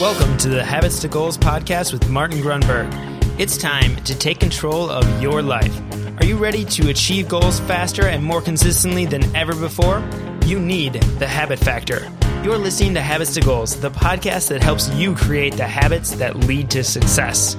Welcome 0.00 0.38
to 0.38 0.48
the 0.48 0.64
Habits 0.64 1.00
to 1.02 1.08
Goals 1.08 1.36
podcast 1.36 1.92
with 1.92 2.08
Martin 2.08 2.40
Grunburg. 2.40 2.88
It's 3.38 3.58
time 3.58 3.96
to 4.04 4.16
take 4.16 4.40
control 4.40 4.88
of 4.88 5.20
your 5.20 5.42
life. 5.42 5.78
Are 6.18 6.24
you 6.24 6.38
ready 6.38 6.64
to 6.64 6.88
achieve 6.88 7.28
goals 7.28 7.60
faster 7.60 8.06
and 8.06 8.24
more 8.24 8.40
consistently 8.40 9.04
than 9.04 9.36
ever 9.36 9.54
before? 9.54 10.02
You 10.46 10.58
need 10.58 10.94
the 10.94 11.26
Habit 11.26 11.58
Factor. 11.58 12.10
You're 12.42 12.56
listening 12.56 12.94
to 12.94 13.02
Habits 13.02 13.34
to 13.34 13.42
Goals, 13.42 13.78
the 13.78 13.90
podcast 13.90 14.48
that 14.48 14.62
helps 14.62 14.88
you 14.94 15.14
create 15.14 15.58
the 15.58 15.66
habits 15.66 16.12
that 16.12 16.34
lead 16.34 16.70
to 16.70 16.82
success. 16.82 17.54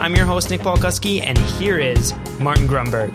I'm 0.00 0.16
your 0.16 0.26
host, 0.26 0.50
Nick 0.50 0.62
Paulkuski, 0.62 1.22
and 1.22 1.38
here 1.38 1.78
is 1.78 2.12
Martin 2.40 2.66
Grunburg. 2.66 3.12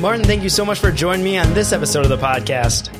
Martin, 0.00 0.24
thank 0.24 0.42
you 0.42 0.48
so 0.48 0.64
much 0.64 0.80
for 0.80 0.90
joining 0.90 1.22
me 1.22 1.38
on 1.38 1.54
this 1.54 1.72
episode 1.72 2.02
of 2.02 2.08
the 2.08 2.18
podcast. 2.18 2.92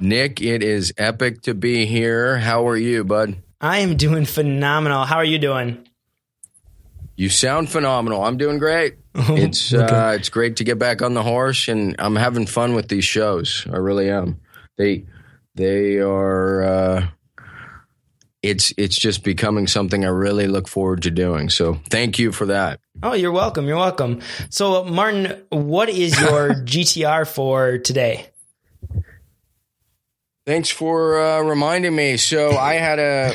Nick, 0.00 0.40
it 0.40 0.62
is 0.62 0.92
epic 0.96 1.42
to 1.42 1.54
be 1.54 1.86
here. 1.86 2.38
How 2.38 2.66
are 2.68 2.76
you, 2.76 3.04
bud? 3.04 3.36
I 3.60 3.78
am 3.78 3.96
doing 3.96 4.24
phenomenal. 4.24 5.04
How 5.04 5.16
are 5.16 5.24
you 5.24 5.38
doing? 5.38 5.84
You 7.16 7.28
sound 7.28 7.68
phenomenal. 7.68 8.24
I'm 8.24 8.36
doing 8.36 8.58
great. 8.58 8.96
It's 9.30 9.74
okay. 9.74 9.92
uh, 9.92 10.12
it's 10.12 10.28
great 10.28 10.56
to 10.56 10.64
get 10.64 10.78
back 10.78 11.02
on 11.02 11.14
the 11.14 11.24
horse, 11.24 11.66
and 11.66 11.96
I'm 11.98 12.14
having 12.14 12.46
fun 12.46 12.74
with 12.74 12.86
these 12.86 13.04
shows. 13.04 13.66
I 13.72 13.78
really 13.78 14.08
am. 14.08 14.38
They 14.76 15.06
they 15.56 15.98
are. 15.98 16.62
Uh, 16.62 17.06
it's 18.40 18.72
it's 18.78 18.96
just 18.96 19.24
becoming 19.24 19.66
something 19.66 20.04
I 20.04 20.08
really 20.08 20.46
look 20.46 20.68
forward 20.68 21.02
to 21.02 21.10
doing. 21.10 21.50
So 21.50 21.80
thank 21.90 22.20
you 22.20 22.30
for 22.30 22.46
that. 22.46 22.78
Oh, 23.02 23.14
you're 23.14 23.32
welcome. 23.32 23.66
You're 23.66 23.76
welcome. 23.76 24.20
So, 24.50 24.84
Martin, 24.84 25.42
what 25.48 25.88
is 25.88 26.18
your 26.20 26.50
GTR 26.64 27.26
for 27.26 27.78
today? 27.78 28.28
Thanks 30.48 30.70
for 30.70 31.20
uh, 31.20 31.42
reminding 31.42 31.94
me. 31.94 32.16
So 32.16 32.56
I 32.56 32.76
had 32.76 32.98
a 32.98 33.34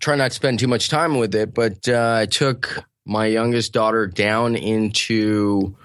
try 0.00 0.14
not 0.14 0.30
to 0.30 0.34
spend 0.34 0.58
too 0.58 0.66
much 0.66 0.88
time 0.88 1.18
with 1.18 1.34
it, 1.34 1.52
but 1.52 1.86
uh, 1.86 2.20
I 2.22 2.24
took 2.24 2.82
my 3.04 3.26
youngest 3.26 3.74
daughter 3.74 4.06
down 4.06 4.56
into 4.56 5.76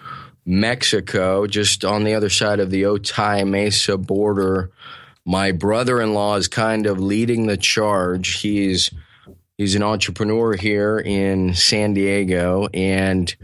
Mexico, 0.46 1.48
just 1.48 1.84
on 1.84 2.06
the 2.06 2.14
other 2.14 2.30
side 2.30 2.62
of 2.62 2.70
the 2.70 2.84
Otay 2.84 3.46
Mesa 3.46 3.98
border. 3.98 4.72
My 5.26 5.52
brother-in-law 5.52 6.38
is 6.38 6.48
kind 6.48 6.86
of 6.86 6.98
leading 6.98 7.48
the 7.48 7.58
charge. 7.58 8.40
He's 8.40 8.90
he's 9.58 9.76
an 9.76 9.84
entrepreneur 9.84 10.56
here 10.56 10.98
in 10.98 11.56
San 11.56 11.94
Diego, 11.94 12.70
and 12.74 13.36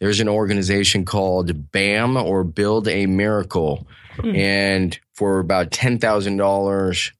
there's 0.00 0.18
an 0.18 0.28
organization 0.28 1.04
called 1.04 1.70
BAM 1.70 2.16
or 2.16 2.42
Build 2.42 2.88
a 2.88 3.06
Miracle, 3.06 3.86
mm. 4.16 4.36
and 4.36 4.98
for 5.12 5.38
about 5.38 5.70
$10,000, 5.70 7.12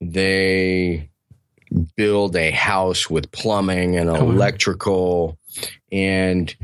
they 0.00 1.10
build 1.96 2.36
a 2.36 2.50
house 2.50 3.10
with 3.10 3.32
plumbing 3.32 3.96
and 3.96 4.08
oh, 4.08 4.14
electrical. 4.16 5.38
And 5.90 6.54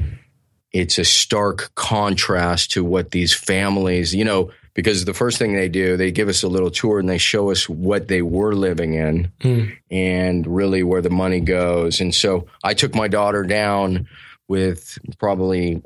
it's 0.72 0.98
a 0.98 1.04
stark 1.04 1.74
contrast 1.74 2.72
to 2.72 2.84
what 2.84 3.10
these 3.10 3.34
families, 3.34 4.14
you 4.14 4.24
know, 4.24 4.50
because 4.74 5.04
the 5.04 5.14
first 5.14 5.38
thing 5.38 5.54
they 5.54 5.68
do, 5.68 5.96
they 5.96 6.10
give 6.10 6.28
us 6.28 6.42
a 6.42 6.48
little 6.48 6.70
tour 6.70 6.98
and 6.98 7.08
they 7.08 7.18
show 7.18 7.50
us 7.50 7.68
what 7.68 8.08
they 8.08 8.22
were 8.22 8.54
living 8.54 8.94
in 8.94 9.30
mm. 9.40 9.76
and 9.90 10.46
really 10.46 10.82
where 10.82 11.02
the 11.02 11.10
money 11.10 11.40
goes. 11.40 12.00
And 12.00 12.14
so 12.14 12.46
I 12.64 12.74
took 12.74 12.94
my 12.94 13.08
daughter 13.08 13.42
down 13.42 14.08
with 14.48 14.98
probably 15.18 15.82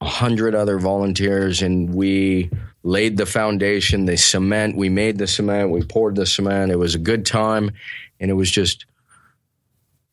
a 0.00 0.06
hundred 0.06 0.54
other 0.54 0.78
volunteers 0.78 1.62
and 1.62 1.92
we 1.94 2.50
laid 2.82 3.16
the 3.16 3.26
foundation, 3.26 4.06
the 4.06 4.16
cement. 4.16 4.76
We 4.76 4.88
made 4.88 5.18
the 5.18 5.26
cement, 5.26 5.70
we 5.70 5.82
poured 5.82 6.14
the 6.14 6.26
cement. 6.26 6.70
It 6.70 6.76
was 6.76 6.94
a 6.94 6.98
good 6.98 7.26
time, 7.26 7.72
and 8.20 8.30
it 8.30 8.34
was 8.34 8.50
just, 8.50 8.86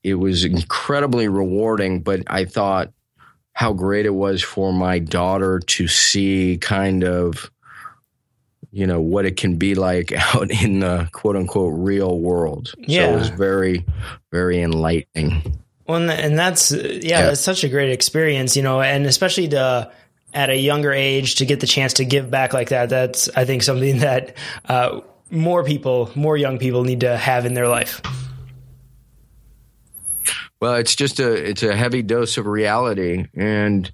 it 0.04 0.16
was 0.16 0.44
incredibly 0.44 1.28
rewarding. 1.28 2.02
But 2.02 2.24
I 2.28 2.46
thought 2.46 2.92
how 3.54 3.74
great 3.74 4.06
it 4.06 4.14
was 4.14 4.44
for 4.44 4.74
my 4.74 5.00
daughter 5.00 5.60
to 5.60 5.88
see 5.88 6.58
kind 6.60 7.04
of, 7.04 7.50
you 8.72 8.86
know, 8.86 9.00
what 9.00 9.26
it 9.26 9.38
can 9.38 9.56
be 9.58 9.76
like 9.76 10.12
out 10.36 10.52
in 10.52 10.80
the 10.80 11.08
quote 11.14 11.36
unquote 11.36 11.74
real 11.76 12.20
world. 12.20 12.74
Yeah. 12.78 13.06
So 13.06 13.14
it 13.14 13.16
was 13.20 13.30
very, 13.30 13.86
very 14.32 14.62
enlightening. 14.62 15.60
Well, 15.88 16.10
and 16.10 16.38
that's 16.38 16.72
yeah, 16.72 17.00
yeah, 17.02 17.22
that's 17.28 17.42
such 17.42 17.64
a 17.64 17.70
great 17.70 17.92
experience, 17.92 18.56
you 18.56 18.64
know, 18.64 18.82
and 18.82 19.06
especially 19.06 19.50
to 19.50 19.92
at 20.34 20.50
a 20.50 20.58
younger 20.58 20.92
age 20.92 21.36
to 21.36 21.46
get 21.46 21.60
the 21.60 21.68
chance 21.68 21.94
to 21.94 22.06
give 22.06 22.30
back 22.30 22.54
like 22.54 22.70
that. 22.70 22.90
That's 22.90 23.30
I 23.30 23.46
think 23.46 23.64
something 23.64 24.00
that 24.00 24.36
uh, 24.68 25.02
more 25.30 25.64
people, 25.64 26.12
more 26.16 26.38
young 26.38 26.58
people, 26.58 26.84
need 26.84 27.02
to 27.02 27.16
have 27.16 27.46
in 27.46 27.54
their 27.54 27.68
life. 27.68 28.02
Well, 30.60 30.76
it's 30.76 30.96
just 30.96 31.20
a 31.20 31.32
it's 31.34 31.64
a 31.64 31.76
heavy 31.76 32.02
dose 32.02 32.38
of 32.38 32.48
reality, 32.48 33.28
and 33.36 33.92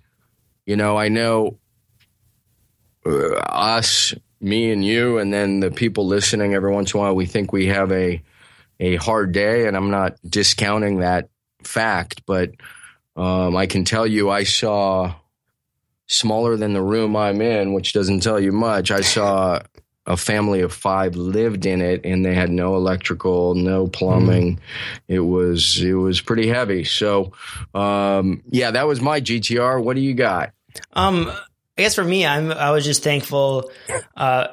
you 0.65 0.77
know, 0.77 0.97
I 0.97 1.09
know 1.09 1.57
uh, 3.05 3.35
us, 3.35 4.13
me, 4.39 4.71
and 4.71 4.85
you, 4.85 5.17
and 5.17 5.33
then 5.33 5.59
the 5.59 5.71
people 5.71 6.07
listening. 6.07 6.53
Every 6.53 6.71
once 6.71 6.93
in 6.93 6.99
a 6.99 7.01
while, 7.03 7.15
we 7.15 7.25
think 7.25 7.51
we 7.51 7.67
have 7.67 7.91
a 7.91 8.23
a 8.79 8.95
hard 8.95 9.33
day, 9.33 9.67
and 9.67 9.75
I'm 9.75 9.89
not 9.89 10.15
discounting 10.25 10.99
that 10.99 11.29
fact, 11.67 12.21
but 12.25 12.51
um, 13.15 13.55
I 13.55 13.67
can 13.67 13.83
tell 13.83 14.07
you, 14.07 14.29
I 14.29 14.43
saw 14.43 15.15
smaller 16.07 16.57
than 16.57 16.73
the 16.73 16.81
room 16.81 17.15
I'm 17.15 17.41
in, 17.41 17.73
which 17.73 17.93
doesn't 17.93 18.21
tell 18.21 18.39
you 18.39 18.51
much. 18.51 18.91
I 18.91 19.01
saw 19.01 19.61
a 20.05 20.17
family 20.17 20.61
of 20.61 20.73
five 20.73 21.15
lived 21.15 21.65
in 21.65 21.81
it 21.81 22.01
and 22.05 22.25
they 22.25 22.33
had 22.33 22.49
no 22.49 22.75
electrical, 22.75 23.55
no 23.55 23.87
plumbing. 23.87 24.55
Mm. 24.55 24.59
It 25.07 25.19
was 25.19 25.81
it 25.81 25.93
was 25.93 26.19
pretty 26.19 26.47
heavy. 26.47 26.83
So 26.83 27.33
um, 27.73 28.43
yeah, 28.49 28.71
that 28.71 28.87
was 28.87 28.99
my 28.99 29.21
GTR. 29.21 29.81
What 29.81 29.95
do 29.95 30.01
you 30.01 30.13
got? 30.13 30.51
Um 30.93 31.31
I 31.77 31.83
guess 31.83 31.95
for 31.95 32.03
me, 32.03 32.25
I'm 32.25 32.51
I 32.51 32.71
was 32.71 32.83
just 32.83 33.03
thankful 33.03 33.71
uh, 34.15 34.47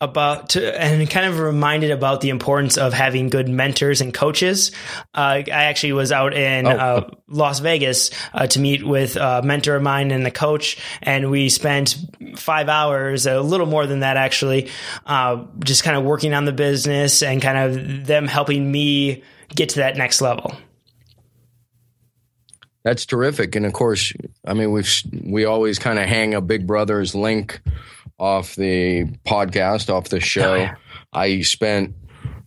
about 0.00 0.50
to, 0.50 0.80
and 0.80 1.08
kind 1.08 1.26
of 1.26 1.38
reminded 1.38 1.90
about 1.90 2.20
the 2.20 2.30
importance 2.30 2.76
of 2.76 2.92
having 2.92 3.28
good 3.28 3.48
mentors 3.48 4.00
and 4.00 4.12
coaches. 4.12 4.72
Uh, 5.14 5.42
I 5.46 5.64
actually 5.64 5.92
was 5.92 6.12
out 6.12 6.34
in 6.34 6.66
oh. 6.66 6.70
uh, 6.70 7.10
Las 7.28 7.60
Vegas 7.60 8.10
uh, 8.32 8.46
to 8.48 8.60
meet 8.60 8.84
with 8.84 9.16
a 9.16 9.42
mentor 9.42 9.76
of 9.76 9.82
mine 9.82 10.10
and 10.10 10.24
the 10.24 10.30
coach, 10.30 10.78
and 11.02 11.30
we 11.30 11.48
spent 11.48 11.96
five 12.36 12.68
hours, 12.68 13.26
a 13.26 13.40
little 13.40 13.66
more 13.66 13.86
than 13.86 14.00
that 14.00 14.16
actually, 14.16 14.70
uh, 15.06 15.44
just 15.60 15.84
kind 15.84 15.96
of 15.96 16.04
working 16.04 16.34
on 16.34 16.44
the 16.44 16.52
business 16.52 17.22
and 17.22 17.40
kind 17.40 17.58
of 17.58 18.06
them 18.06 18.26
helping 18.26 18.70
me 18.70 19.22
get 19.54 19.70
to 19.70 19.76
that 19.76 19.96
next 19.96 20.20
level. 20.20 20.56
That's 22.82 23.06
terrific, 23.06 23.56
and 23.56 23.64
of 23.64 23.72
course, 23.72 24.12
I 24.46 24.52
mean 24.52 24.70
we 24.72 24.82
we 25.24 25.44
always 25.46 25.78
kind 25.78 25.98
of 25.98 26.06
hang 26.06 26.34
a 26.34 26.42
Big 26.42 26.66
Brother's 26.66 27.14
link 27.14 27.62
off 28.18 28.54
the 28.56 29.04
podcast, 29.26 29.92
off 29.92 30.08
the 30.08 30.20
show. 30.20 30.52
Oh, 30.52 30.56
yeah. 30.56 30.74
I 31.12 31.42
spent 31.42 31.94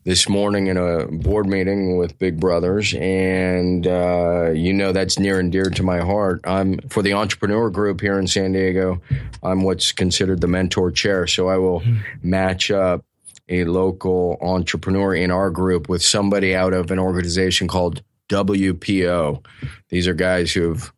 this 0.08 0.30
morning 0.30 0.68
in 0.68 0.78
a 0.78 1.06
board 1.08 1.48
meeting 1.48 1.98
with 1.98 2.18
Big 2.18 2.40
Brothers, 2.40 2.94
and 2.94 3.86
uh, 3.86 4.52
you 4.52 4.72
know 4.72 4.94
that's 4.94 5.20
near 5.20 5.38
and 5.38 5.52
dear 5.52 5.66
to 5.66 5.84
my 5.84 6.00
heart. 6.00 6.40
I'm 6.46 6.80
for 6.90 7.04
the 7.04 7.12
entrepreneur 7.12 7.70
group 7.70 8.00
here 8.00 8.18
in 8.18 8.26
San 8.26 8.54
Diego. 8.54 9.02
I'm 9.44 9.64
what's 9.64 9.92
considered 9.92 10.40
the 10.40 10.48
mentor 10.48 10.92
chair, 10.92 11.28
so 11.28 11.50
I 11.50 11.58
will 11.58 11.82
mm-hmm. 11.82 11.98
match 12.30 12.72
up 12.72 13.04
a 13.50 13.66
local 13.66 14.38
entrepreneur 14.42 15.14
in 15.14 15.30
our 15.30 15.50
group 15.50 15.90
with 15.90 16.02
somebody 16.02 16.56
out 16.56 16.74
of 16.74 16.90
an 16.90 17.00
organization 17.00 17.68
called 17.68 18.02
WPO. 18.30 19.44
These 19.90 20.08
are 20.08 20.14
guys 20.14 20.54
who 20.54 20.70
have 20.70 20.94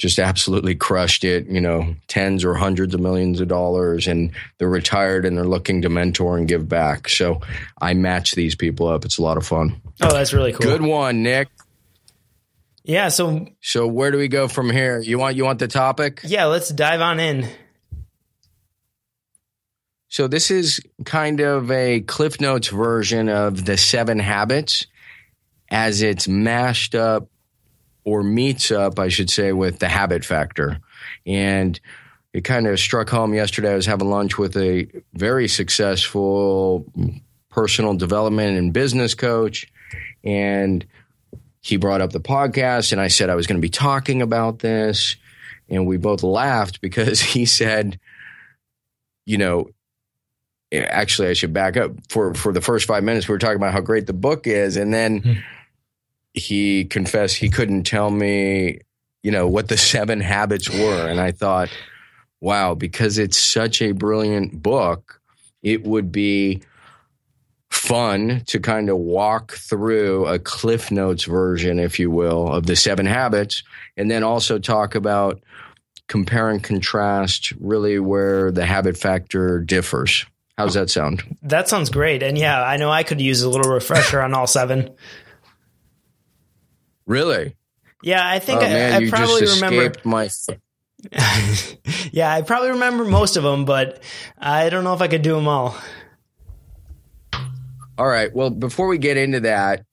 just 0.00 0.18
absolutely 0.18 0.74
crushed 0.74 1.24
it, 1.24 1.46
you 1.46 1.60
know, 1.60 1.94
tens 2.08 2.42
or 2.42 2.54
hundreds 2.54 2.94
of 2.94 3.00
millions 3.00 3.38
of 3.38 3.48
dollars 3.48 4.08
and 4.08 4.32
they're 4.56 4.66
retired 4.66 5.26
and 5.26 5.36
they're 5.36 5.44
looking 5.44 5.82
to 5.82 5.90
mentor 5.90 6.38
and 6.38 6.48
give 6.48 6.66
back. 6.66 7.06
So 7.06 7.42
I 7.80 7.92
match 7.92 8.32
these 8.32 8.54
people 8.54 8.88
up. 8.88 9.04
It's 9.04 9.18
a 9.18 9.22
lot 9.22 9.36
of 9.36 9.46
fun. 9.46 9.80
Oh, 10.00 10.10
that's 10.10 10.32
really 10.32 10.52
cool. 10.52 10.62
Good 10.62 10.80
one, 10.80 11.22
Nick. 11.22 11.48
Yeah, 12.82 13.10
so 13.10 13.46
So 13.60 13.86
where 13.86 14.10
do 14.10 14.16
we 14.16 14.28
go 14.28 14.48
from 14.48 14.70
here? 14.70 14.98
You 14.98 15.18
want 15.18 15.36
you 15.36 15.44
want 15.44 15.58
the 15.58 15.68
topic? 15.68 16.22
Yeah, 16.24 16.46
let's 16.46 16.70
dive 16.70 17.02
on 17.02 17.20
in. 17.20 17.46
So 20.08 20.26
this 20.28 20.50
is 20.50 20.80
kind 21.04 21.40
of 21.40 21.70
a 21.70 22.00
Cliff 22.00 22.40
Notes 22.40 22.68
version 22.68 23.28
of 23.28 23.66
the 23.66 23.76
7 23.76 24.18
habits 24.18 24.86
as 25.68 26.02
it's 26.02 26.26
mashed 26.26 26.94
up 26.94 27.28
or 28.04 28.22
meets 28.22 28.70
up, 28.70 28.98
I 28.98 29.08
should 29.08 29.30
say, 29.30 29.52
with 29.52 29.78
the 29.78 29.88
habit 29.88 30.24
factor. 30.24 30.78
And 31.26 31.78
it 32.32 32.44
kind 32.44 32.66
of 32.66 32.78
struck 32.78 33.08
home 33.08 33.34
yesterday. 33.34 33.72
I 33.72 33.76
was 33.76 33.86
having 33.86 34.10
lunch 34.10 34.38
with 34.38 34.56
a 34.56 34.86
very 35.14 35.48
successful 35.48 36.90
personal 37.50 37.94
development 37.94 38.56
and 38.56 38.72
business 38.72 39.14
coach. 39.14 39.66
And 40.22 40.86
he 41.60 41.76
brought 41.76 42.00
up 42.00 42.12
the 42.12 42.20
podcast, 42.20 42.92
and 42.92 43.00
I 43.00 43.08
said 43.08 43.28
I 43.28 43.34
was 43.34 43.46
going 43.46 43.58
to 43.58 43.62
be 43.62 43.68
talking 43.68 44.22
about 44.22 44.60
this. 44.60 45.16
And 45.68 45.86
we 45.86 45.96
both 45.96 46.22
laughed 46.22 46.80
because 46.80 47.20
he 47.20 47.44
said, 47.44 47.98
you 49.26 49.38
know, 49.38 49.70
actually, 50.72 51.28
I 51.28 51.32
should 51.34 51.52
back 51.52 51.76
up 51.76 51.92
for 52.08 52.34
for 52.34 52.52
the 52.52 52.60
first 52.60 52.86
five 52.86 53.04
minutes. 53.04 53.28
We 53.28 53.32
were 53.32 53.38
talking 53.38 53.56
about 53.56 53.72
how 53.72 53.80
great 53.80 54.06
the 54.06 54.12
book 54.12 54.46
is, 54.46 54.76
and 54.76 54.94
then 54.94 55.18
Hmm. 55.18 55.32
He 56.34 56.84
confessed 56.84 57.36
he 57.36 57.50
couldn't 57.50 57.84
tell 57.84 58.10
me, 58.10 58.80
you 59.22 59.30
know, 59.30 59.46
what 59.46 59.68
the 59.68 59.76
seven 59.76 60.20
habits 60.20 60.70
were, 60.70 61.06
and 61.06 61.20
I 61.20 61.32
thought, 61.32 61.70
wow, 62.40 62.74
because 62.74 63.18
it's 63.18 63.38
such 63.38 63.82
a 63.82 63.92
brilliant 63.92 64.62
book, 64.62 65.20
it 65.62 65.84
would 65.84 66.10
be 66.10 66.62
fun 67.70 68.42
to 68.46 68.58
kind 68.58 68.88
of 68.88 68.96
walk 68.96 69.52
through 69.52 70.26
a 70.26 70.38
cliff 70.38 70.90
notes 70.90 71.24
version 71.24 71.78
if 71.78 71.98
you 71.98 72.10
will 72.10 72.52
of 72.52 72.66
the 72.66 72.74
seven 72.74 73.06
habits 73.06 73.62
and 73.96 74.10
then 74.10 74.24
also 74.24 74.58
talk 74.58 74.96
about 74.96 75.40
compare 76.08 76.50
and 76.50 76.64
contrast 76.64 77.52
really 77.60 78.00
where 78.00 78.50
the 78.50 78.66
habit 78.66 78.96
factor 78.96 79.60
differs 79.60 80.26
how's 80.58 80.74
that 80.74 80.90
sound 80.90 81.22
That 81.42 81.68
sounds 81.68 81.90
great. 81.90 82.22
And 82.22 82.36
yeah, 82.36 82.60
I 82.62 82.76
know 82.76 82.90
I 82.90 83.02
could 83.02 83.20
use 83.20 83.42
a 83.42 83.48
little 83.48 83.72
refresher 83.72 84.20
on 84.20 84.34
all 84.34 84.46
seven. 84.46 84.90
Really 87.10 87.56
Yeah, 88.02 88.26
I 88.26 88.38
think 88.38 88.60
oh 88.62 88.64
I, 88.64 88.68
man 88.68 88.92
I 88.94 88.98
you 88.98 89.10
probably 89.10 89.40
just 89.40 89.60
remember. 89.60 89.82
escaped 89.86 90.06
my 90.06 90.28
yeah, 92.12 92.30
I 92.32 92.42
probably 92.42 92.70
remember 92.70 93.04
most 93.04 93.36
of 93.36 93.42
them, 93.42 93.64
but 93.64 94.02
I 94.38 94.68
don't 94.68 94.84
know 94.84 94.92
if 94.92 95.00
I 95.00 95.08
could 95.08 95.22
do 95.22 95.34
them 95.34 95.48
all. 95.48 95.74
All 97.96 98.06
right. 98.06 98.34
Well, 98.34 98.50
before 98.50 98.86
we 98.86 98.98
get 98.98 99.16
into 99.16 99.40
that, 99.40 99.84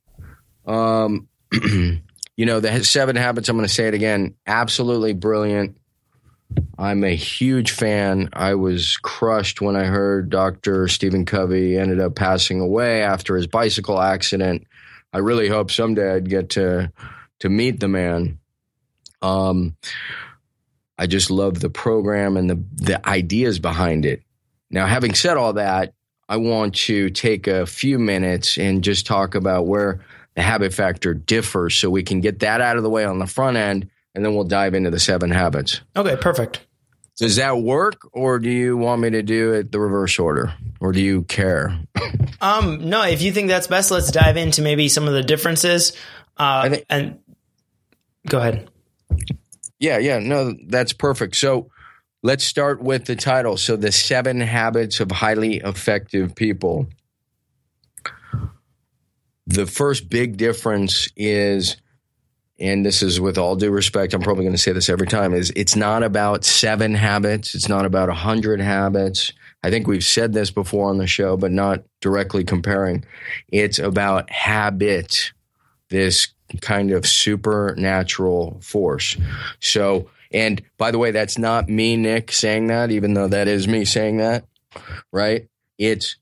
um, 0.66 1.28
you 1.52 2.46
know, 2.46 2.60
the 2.60 2.84
seven 2.84 3.16
habits, 3.16 3.48
I'm 3.50 3.56
going 3.56 3.68
to 3.68 3.74
say 3.74 3.88
it 3.88 3.94
again, 3.94 4.36
absolutely 4.46 5.14
brilliant. 5.14 5.78
I'm 6.78 7.04
a 7.04 7.16
huge 7.16 7.72
fan. 7.72 8.30
I 8.34 8.56
was 8.56 8.98
crushed 8.98 9.62
when 9.62 9.76
I 9.76 9.86
heard 9.86 10.30
Dr. 10.30 10.88
Stephen 10.88 11.26
Covey 11.26 11.78
ended 11.78 12.00
up 12.00 12.16
passing 12.16 12.60
away 12.60 13.02
after 13.02 13.36
his 13.36 13.48
bicycle 13.48 14.02
accident. 14.02 14.67
I 15.14 15.20
really 15.20 15.48
hope 15.48 15.72
someday 15.72 16.16
I'd 16.16 16.30
get 16.30 16.52
to 16.52 16.92
to 17.40 17.50
meet 17.50 17.80
the 17.80 17.88
man. 17.88 18.40
Um, 19.22 19.76
I 20.98 21.08
just 21.08 21.30
love 21.30 21.60
the 21.60 21.70
program 21.70 22.38
and 22.38 22.50
the 22.50 22.64
the 22.76 23.08
ideas 23.08 23.60
behind 23.60 24.06
it. 24.06 24.24
Now, 24.70 24.86
having 24.86 25.14
said 25.14 25.38
all 25.38 25.54
that, 25.54 25.94
I 26.28 26.38
want 26.38 26.76
to 26.76 27.10
take 27.10 27.48
a 27.48 27.66
few 27.66 28.00
minutes 28.00 28.58
and 28.58 28.84
just 28.84 29.06
talk 29.06 29.36
about 29.36 29.66
where 29.66 30.02
the 30.36 30.42
habit 30.42 30.74
factor 30.74 31.14
differs 31.14 31.76
so 31.76 31.90
we 31.90 32.04
can 32.04 32.20
get 32.20 32.40
that 32.40 32.62
out 32.62 32.78
of 32.78 32.84
the 32.84 32.90
way 32.90 33.06
on 33.06 33.20
the 33.20 33.28
front 33.28 33.58
end 33.58 33.90
and 34.14 34.26
then 34.26 34.36
we'll 34.36 34.44
dive 34.44 34.74
into 34.74 34.90
the 34.90 35.00
seven 35.00 35.32
habits. 35.32 35.82
Okay, 35.96 36.16
perfect. 36.16 36.67
Does 37.18 37.38
that 37.38 37.58
work 37.58 38.08
or 38.14 38.38
do 38.38 38.50
you 38.50 38.78
want 38.78 39.02
me 39.02 39.10
to 39.12 39.24
do 39.24 39.54
it 39.54 39.72
the 39.72 39.80
reverse 39.80 40.20
order 40.20 40.54
or 40.80 40.92
do 40.92 41.02
you 41.02 41.24
care? 41.24 41.80
Um, 42.42 42.90
no, 42.90 43.04
if 43.04 43.22
you 43.24 43.32
think 43.32 43.48
that's 43.48 43.68
best, 43.68 43.90
let's 43.90 44.12
dive 44.12 44.38
into 44.38 44.62
maybe 44.62 44.88
some 44.88 45.08
of 45.08 45.14
the 45.14 45.24
differences. 45.24 45.94
Uh, 46.38 46.70
think- 46.70 46.86
and 46.90 47.20
go 48.28 48.38
ahead. 48.38 48.70
Yeah, 49.80 49.98
yeah, 49.98 50.20
no, 50.20 50.54
that's 50.68 50.94
perfect. 50.94 51.36
So 51.36 51.72
let's 52.24 52.44
start 52.44 52.82
with 52.82 53.06
the 53.06 53.16
title. 53.16 53.58
So, 53.58 53.76
the 53.76 53.92
seven 53.92 54.40
habits 54.40 55.00
of 55.00 55.12
highly 55.12 55.58
effective 55.58 56.36
people. 56.36 56.88
The 59.46 59.66
first 59.66 60.10
big 60.10 60.38
difference 60.38 61.08
is, 61.16 61.78
and 62.60 62.86
this 62.86 63.04
is 63.04 63.20
with 63.20 63.38
all 63.38 63.56
due 63.56 63.70
respect, 63.70 64.14
I'm 64.14 64.22
probably 64.22 64.44
going 64.44 64.56
to 64.56 64.62
say 64.62 64.72
this 64.72 64.90
every 64.90 65.08
time, 65.08 65.34
is 65.34 65.52
it's 65.56 65.76
not 65.76 66.04
about 66.04 66.44
seven 66.44 66.96
habits, 66.96 67.54
it's 67.54 67.70
not 67.70 67.86
about 67.86 68.10
a 68.10 68.14
hundred 68.14 68.60
habits. 68.60 69.32
I 69.64 69.70
think 69.70 69.88
we've 69.88 70.04
said 70.04 70.34
this 70.34 70.52
before 70.52 70.90
on 70.90 70.98
the 70.98 71.08
show, 71.08 71.38
but 71.38 71.52
not 71.52 71.84
directly 72.02 72.44
comparing. 72.44 73.06
It's 73.50 73.80
about 73.80 74.30
habit, 74.32 75.32
this 75.90 76.30
kind 76.62 76.92
of 76.92 77.06
supernatural 77.06 78.60
force. 78.62 79.18
So, 79.60 80.10
and 80.32 80.62
by 80.78 80.92
the 80.92 80.98
way, 80.98 81.12
that's 81.12 81.38
not 81.38 81.70
me, 81.70 81.98
Nick, 81.98 82.32
saying 82.32 82.68
that, 82.68 82.92
even 82.92 83.14
though 83.14 83.28
that 83.28 83.48
is 83.48 83.68
me 83.68 83.86
saying 83.86 84.18
that, 84.18 84.46
right? 85.12 85.48
It's 85.78 86.18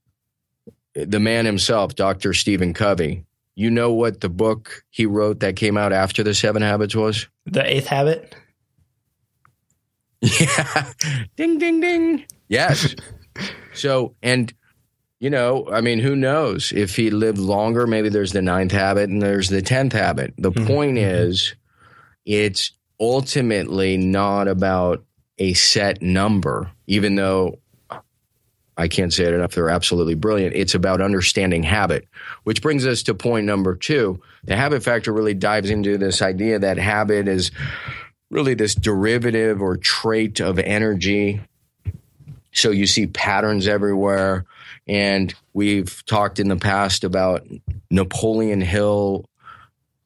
the 0.93 1.19
man 1.19 1.45
himself, 1.45 1.95
Dr. 1.95 2.33
Stephen 2.33 2.73
Covey. 2.73 3.25
You 3.55 3.69
know 3.71 3.93
what 3.93 4.19
the 4.21 4.29
book 4.29 4.83
he 4.89 5.05
wrote 5.05 5.39
that 5.39 5.55
came 5.55 5.77
out 5.77 5.93
after 5.93 6.23
the 6.23 6.33
Seven 6.33 6.61
Habits 6.61 6.95
was? 6.95 7.27
The 7.45 7.65
eighth 7.65 7.87
habit. 7.87 8.35
Yeah. 10.21 10.91
ding, 11.35 11.59
ding, 11.59 11.79
ding. 11.81 12.25
Yes. 12.47 12.95
so, 13.73 14.15
and, 14.23 14.51
you 15.19 15.29
know, 15.29 15.67
I 15.71 15.81
mean, 15.81 15.99
who 15.99 16.15
knows 16.15 16.71
if 16.71 16.95
he 16.95 17.11
lived 17.11 17.37
longer? 17.37 17.85
Maybe 17.85 18.09
there's 18.09 18.31
the 18.31 18.41
ninth 18.41 18.71
habit 18.71 19.09
and 19.09 19.21
there's 19.21 19.49
the 19.49 19.61
tenth 19.61 19.93
habit. 19.93 20.33
The 20.37 20.51
Mhm. 20.51 20.67
point 20.67 20.97
is, 20.97 21.53
it's 22.25 22.71
ultimately 22.99 23.97
not 23.97 24.47
about 24.47 25.03
a 25.37 25.53
set 25.53 26.01
number, 26.01 26.71
even 26.87 27.15
though 27.15 27.59
I 28.77 28.87
can't 28.87 29.13
say 29.13 29.23
it 29.23 29.33
enough. 29.33 29.51
They're 29.51 29.69
absolutely 29.69 30.15
brilliant. 30.15 30.55
It's 30.55 30.75
about 30.75 31.01
understanding 31.01 31.63
habit, 31.63 32.07
which 32.43 32.61
brings 32.61 32.85
us 32.85 33.03
to 33.03 33.13
point 33.13 33.45
number 33.45 33.75
two. 33.75 34.21
The 34.43 34.55
habit 34.55 34.83
factor 34.83 35.13
really 35.13 35.33
dives 35.33 35.69
into 35.69 35.97
this 35.97 36.21
idea 36.21 36.59
that 36.59 36.77
habit 36.77 37.27
is 37.27 37.51
really 38.29 38.53
this 38.53 38.75
derivative 38.75 39.61
or 39.61 39.77
trait 39.77 40.41
of 40.41 40.59
energy. 40.59 41.41
So 42.51 42.71
you 42.71 42.85
see 42.87 43.07
patterns 43.07 43.67
everywhere. 43.67 44.45
And 44.87 45.33
we've 45.53 46.03
talked 46.05 46.39
in 46.39 46.47
the 46.47 46.57
past 46.57 47.03
about 47.03 47.47
Napoleon 47.89 48.61
Hill, 48.61 49.25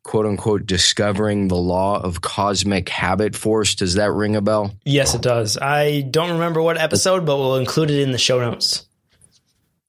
quote 0.04 0.26
unquote, 0.26 0.66
discovering 0.66 1.48
the 1.48 1.56
law 1.58 2.00
of 2.02 2.22
cosmic 2.22 2.90
habit 2.90 3.36
force. 3.36 3.76
Does 3.76 3.96
that 3.96 4.12
ring 4.12 4.36
a 4.36 4.42
bell? 4.42 4.74
Yes, 4.86 5.14
it 5.14 5.22
does. 5.22 5.58
I 5.58 6.02
don't 6.02 6.32
remember 6.32 6.62
what 6.62 6.78
episode, 6.78 7.26
but 7.26 7.38
we'll 7.38 7.58
include 7.58 7.92
it 7.92 8.02
in 8.02 8.12
the 8.12 8.18
show 8.18 8.40
notes. 8.40 8.86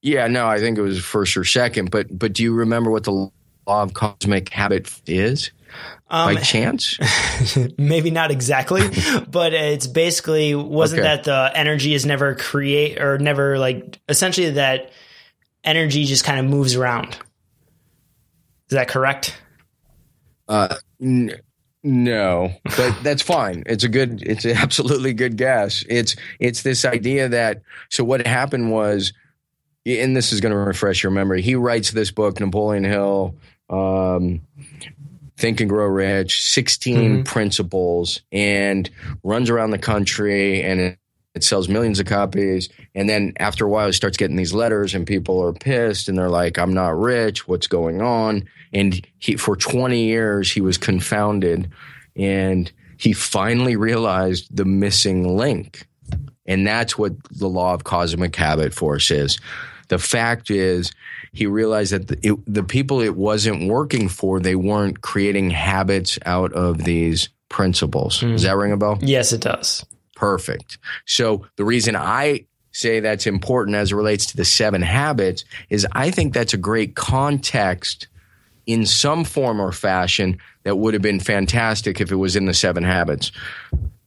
Yeah, 0.01 0.27
no, 0.27 0.47
I 0.47 0.59
think 0.59 0.77
it 0.77 0.81
was 0.81 0.99
first 1.03 1.37
or 1.37 1.43
second. 1.45 1.91
But 1.91 2.07
but 2.17 2.33
do 2.33 2.43
you 2.43 2.53
remember 2.53 2.89
what 2.91 3.03
the 3.03 3.11
law 3.11 3.31
of 3.67 3.93
cosmic 3.93 4.49
habit 4.49 4.91
is 5.05 5.51
Um, 6.09 6.35
by 6.35 6.41
chance? 6.41 6.97
maybe 7.77 8.09
not 8.11 8.31
exactly, 8.31 8.81
but 9.29 9.53
it's 9.53 9.87
basically 9.87 10.55
wasn't 10.55 11.01
Okay. 11.01 11.07
that 11.07 11.23
the 11.23 11.51
energy 11.55 11.93
is 11.93 12.05
never 12.05 12.35
create 12.35 12.99
or 12.99 13.17
never 13.19 13.57
like 13.59 13.99
essentially 14.09 14.49
that 14.51 14.91
energy 15.63 16.05
just 16.05 16.23
kind 16.25 16.39
of 16.39 16.45
moves 16.51 16.75
around. 16.75 17.13
Is 18.69 18.75
that 18.75 18.87
correct? 18.87 19.35
Uh, 20.51 20.75
n- 21.01 21.33
no, 21.83 22.51
but 22.77 22.95
that's 23.03 23.21
fine. 23.21 23.63
It's 23.65 23.83
a 23.85 23.89
good. 23.89 24.21
It's 24.21 24.43
an 24.45 24.51
absolutely 24.57 25.13
good 25.13 25.37
guess. 25.37 25.83
It's 25.89 26.15
it's 26.39 26.61
this 26.63 26.83
idea 26.85 27.29
that 27.29 27.61
so 27.89 28.03
what 28.03 28.27
happened 28.27 28.69
was, 28.69 29.13
and 29.85 30.15
this 30.15 30.33
is 30.33 30.41
going 30.41 30.51
to 30.51 30.57
refresh 30.57 31.01
your 31.03 31.11
memory. 31.11 31.41
He 31.41 31.55
writes 31.55 31.91
this 31.91 32.11
book, 32.11 32.39
Napoleon 32.39 32.83
Hill, 32.83 33.35
um, 33.69 34.41
Think 35.37 35.61
and 35.61 35.69
Grow 35.69 35.87
Rich, 35.87 36.41
16 36.43 37.23
Mhm. 37.23 37.25
principles, 37.25 38.21
and 38.31 38.89
runs 39.23 39.49
around 39.49 39.71
the 39.71 39.79
country 39.79 40.61
and. 40.63 40.97
It, 41.33 41.43
sells 41.43 41.69
millions 41.69 41.99
of 41.99 42.05
copies. 42.05 42.69
And 42.93 43.09
then 43.09 43.33
after 43.37 43.65
a 43.65 43.69
while, 43.69 43.87
he 43.87 43.93
starts 43.93 44.17
getting 44.17 44.35
these 44.35 44.53
letters, 44.53 44.93
and 44.93 45.07
people 45.07 45.41
are 45.41 45.53
pissed 45.53 46.09
and 46.09 46.17
they're 46.17 46.29
like, 46.29 46.57
I'm 46.57 46.73
not 46.73 46.99
rich. 46.99 47.47
What's 47.47 47.67
going 47.67 48.01
on? 48.01 48.47
And 48.73 49.05
he, 49.19 49.37
for 49.37 49.55
20 49.55 50.03
years, 50.03 50.51
he 50.51 50.61
was 50.61 50.77
confounded. 50.77 51.71
And 52.15 52.71
he 52.97 53.13
finally 53.13 53.75
realized 53.75 54.55
the 54.55 54.65
missing 54.65 55.35
link. 55.35 55.87
And 56.45 56.67
that's 56.67 56.97
what 56.97 57.13
the 57.31 57.47
law 57.47 57.73
of 57.73 57.83
cosmic 57.83 58.35
habit 58.35 58.73
force 58.73 59.09
is. 59.09 59.39
The 59.87 59.99
fact 59.99 60.49
is, 60.49 60.91
he 61.33 61.47
realized 61.47 61.93
that 61.93 62.07
the, 62.07 62.19
it, 62.21 62.39
the 62.45 62.63
people 62.63 63.01
it 63.01 63.15
wasn't 63.15 63.69
working 63.69 64.07
for, 64.07 64.39
they 64.39 64.55
weren't 64.55 65.01
creating 65.01 65.49
habits 65.49 66.19
out 66.25 66.53
of 66.53 66.83
these 66.83 67.29
principles. 67.49 68.19
Does 68.19 68.41
hmm. 68.41 68.47
that 68.47 68.55
ring 68.55 68.71
a 68.71 68.77
bell? 68.77 68.99
Yes, 69.01 69.33
it 69.33 69.41
does. 69.41 69.85
Perfect. 70.21 70.77
So 71.07 71.47
the 71.55 71.65
reason 71.65 71.95
I 71.95 72.45
say 72.73 72.99
that's 72.99 73.25
important 73.25 73.75
as 73.75 73.91
it 73.91 73.95
relates 73.95 74.27
to 74.27 74.37
the 74.37 74.45
seven 74.45 74.83
habits 74.83 75.43
is 75.71 75.87
I 75.93 76.11
think 76.11 76.35
that's 76.35 76.53
a 76.53 76.57
great 76.57 76.95
context 76.95 78.07
in 78.67 78.85
some 78.85 79.23
form 79.23 79.59
or 79.59 79.71
fashion 79.71 80.37
that 80.61 80.77
would 80.77 80.93
have 80.93 81.01
been 81.01 81.19
fantastic 81.19 81.99
if 81.99 82.11
it 82.11 82.17
was 82.17 82.35
in 82.35 82.45
the 82.45 82.53
seven 82.53 82.83
habits. 82.83 83.31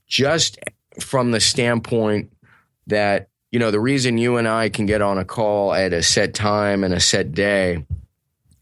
Just 0.07 0.57
from 1.01 1.33
the 1.33 1.41
standpoint 1.41 2.33
that, 2.87 3.29
you 3.51 3.59
know, 3.59 3.73
the 3.73 3.81
reason 3.81 4.17
you 4.17 4.37
and 4.37 4.47
I 4.47 4.69
can 4.69 4.87
get 4.87 5.03
on 5.03 5.19
a 5.19 5.25
call 5.25 5.75
at 5.75 5.93
a 5.93 6.01
set 6.01 6.33
time 6.33 6.85
and 6.85 6.95
a 6.95 7.01
set 7.01 7.33
day 7.33 7.85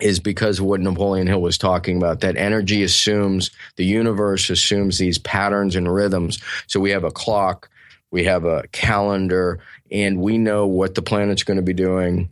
is 0.03 0.21
because 0.21 0.59
of 0.59 0.67
what 0.67 0.81
Napoleon 0.81 1.27
Hill 1.27 1.41
was 1.41 1.57
talking 1.57 1.97
about. 1.97 2.21
That 2.21 2.37
energy 2.37 2.83
assumes, 2.83 3.51
the 3.77 3.85
universe 3.85 4.51
assumes 4.51 4.99
these 4.99 5.19
patterns 5.19 5.77
and 5.77 5.93
rhythms. 5.93 6.43
So 6.67 6.81
we 6.81 6.91
have 6.91 7.05
a 7.05 7.11
clock. 7.11 7.69
we 8.13 8.25
have 8.25 8.45
a 8.45 8.63
calendar, 8.71 9.59
and 9.91 10.21
we 10.21 10.39
know 10.39 10.67
what 10.67 10.95
the 10.95 11.03
planet's 11.03 11.43
going 11.43 11.57
to 11.57 11.63
be 11.63 11.73
doing 11.73 12.31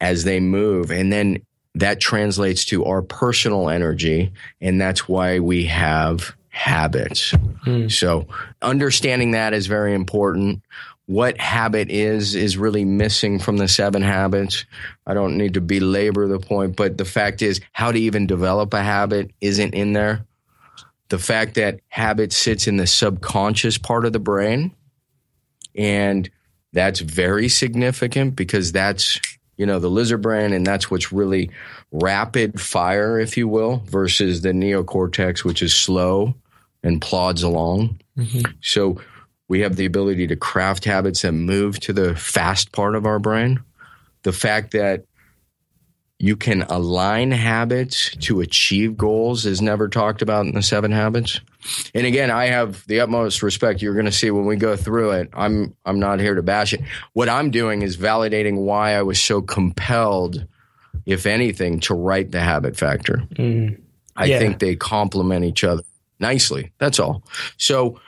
as 0.00 0.22
they 0.22 0.38
move. 0.38 0.92
And 0.92 1.12
then 1.12 1.38
that 1.74 1.98
translates 1.98 2.64
to 2.66 2.84
our 2.84 3.02
personal 3.02 3.68
energy. 3.70 4.32
And 4.60 4.80
that's 4.80 5.08
why 5.08 5.40
we 5.40 5.64
have 5.64 6.36
habits. 6.50 7.32
Mm. 7.66 7.90
So 7.90 8.28
understanding 8.62 9.32
that 9.32 9.54
is 9.54 9.66
very 9.66 9.94
important. 9.94 10.62
What 11.06 11.38
habit 11.38 11.90
is, 11.90 12.34
is 12.34 12.56
really 12.56 12.84
missing 12.84 13.38
from 13.38 13.58
the 13.58 13.68
seven 13.68 14.02
habits. 14.02 14.64
I 15.06 15.14
don't 15.14 15.36
need 15.36 15.54
to 15.54 15.60
belabor 15.60 16.26
the 16.26 16.38
point, 16.38 16.76
but 16.76 16.96
the 16.96 17.04
fact 17.04 17.42
is, 17.42 17.60
how 17.72 17.92
to 17.92 17.98
even 17.98 18.26
develop 18.26 18.72
a 18.72 18.82
habit 18.82 19.30
isn't 19.40 19.74
in 19.74 19.92
there. 19.92 20.26
The 21.10 21.18
fact 21.18 21.56
that 21.56 21.80
habit 21.88 22.32
sits 22.32 22.66
in 22.66 22.78
the 22.78 22.86
subconscious 22.86 23.76
part 23.76 24.06
of 24.06 24.12
the 24.12 24.18
brain. 24.18 24.74
And 25.74 26.30
that's 26.72 27.00
very 27.00 27.48
significant 27.48 28.34
because 28.34 28.72
that's 28.72 29.20
you 29.56 29.66
know, 29.66 29.78
the 29.78 29.90
lizard 29.90 30.22
brain, 30.22 30.52
and 30.52 30.66
that's 30.66 30.90
what's 30.90 31.12
really 31.12 31.50
rapid 31.92 32.60
fire, 32.60 33.20
if 33.20 33.36
you 33.36 33.46
will, 33.48 33.82
versus 33.86 34.40
the 34.40 34.50
neocortex, 34.50 35.44
which 35.44 35.62
is 35.62 35.74
slow 35.74 36.34
and 36.82 37.00
plods 37.00 37.42
along. 37.42 38.00
Mm-hmm. 38.18 38.50
So 38.60 39.00
we 39.48 39.60
have 39.60 39.76
the 39.76 39.86
ability 39.86 40.26
to 40.28 40.36
craft 40.36 40.84
habits 40.84 41.22
that 41.22 41.32
move 41.32 41.78
to 41.80 41.92
the 41.92 42.14
fast 42.16 42.72
part 42.72 42.94
of 42.94 43.06
our 43.06 43.18
brain. 43.18 43.62
The 44.22 44.32
fact 44.32 44.72
that 44.72 45.04
you 46.18 46.36
can 46.36 46.62
align 46.62 47.32
habits 47.32 48.10
to 48.16 48.40
achieve 48.40 48.96
goals 48.96 49.44
is 49.44 49.60
never 49.60 49.88
talked 49.88 50.22
about 50.22 50.46
in 50.46 50.54
the 50.54 50.62
seven 50.62 50.92
habits. 50.92 51.40
And 51.94 52.06
again, 52.06 52.30
I 52.30 52.46
have 52.46 52.86
the 52.86 53.00
utmost 53.00 53.42
respect. 53.42 53.82
You're 53.82 53.94
going 53.94 54.06
to 54.06 54.12
see 54.12 54.30
when 54.30 54.46
we 54.46 54.56
go 54.56 54.76
through 54.76 55.10
it. 55.12 55.30
I'm 55.34 55.76
I'm 55.84 55.98
not 55.98 56.20
here 56.20 56.34
to 56.34 56.42
bash 56.42 56.72
it. 56.72 56.80
What 57.12 57.28
I'm 57.28 57.50
doing 57.50 57.82
is 57.82 57.96
validating 57.96 58.64
why 58.64 58.94
I 58.94 59.02
was 59.02 59.20
so 59.20 59.42
compelled, 59.42 60.46
if 61.04 61.26
anything, 61.26 61.80
to 61.80 61.94
write 61.94 62.30
the 62.30 62.40
habit 62.40 62.76
factor. 62.76 63.24
Mm. 63.34 63.80
I 64.16 64.26
yeah. 64.26 64.38
think 64.38 64.60
they 64.60 64.76
complement 64.76 65.44
each 65.44 65.64
other 65.64 65.82
nicely. 66.20 66.72
That's 66.78 67.00
all. 67.00 67.24
So, 67.58 68.00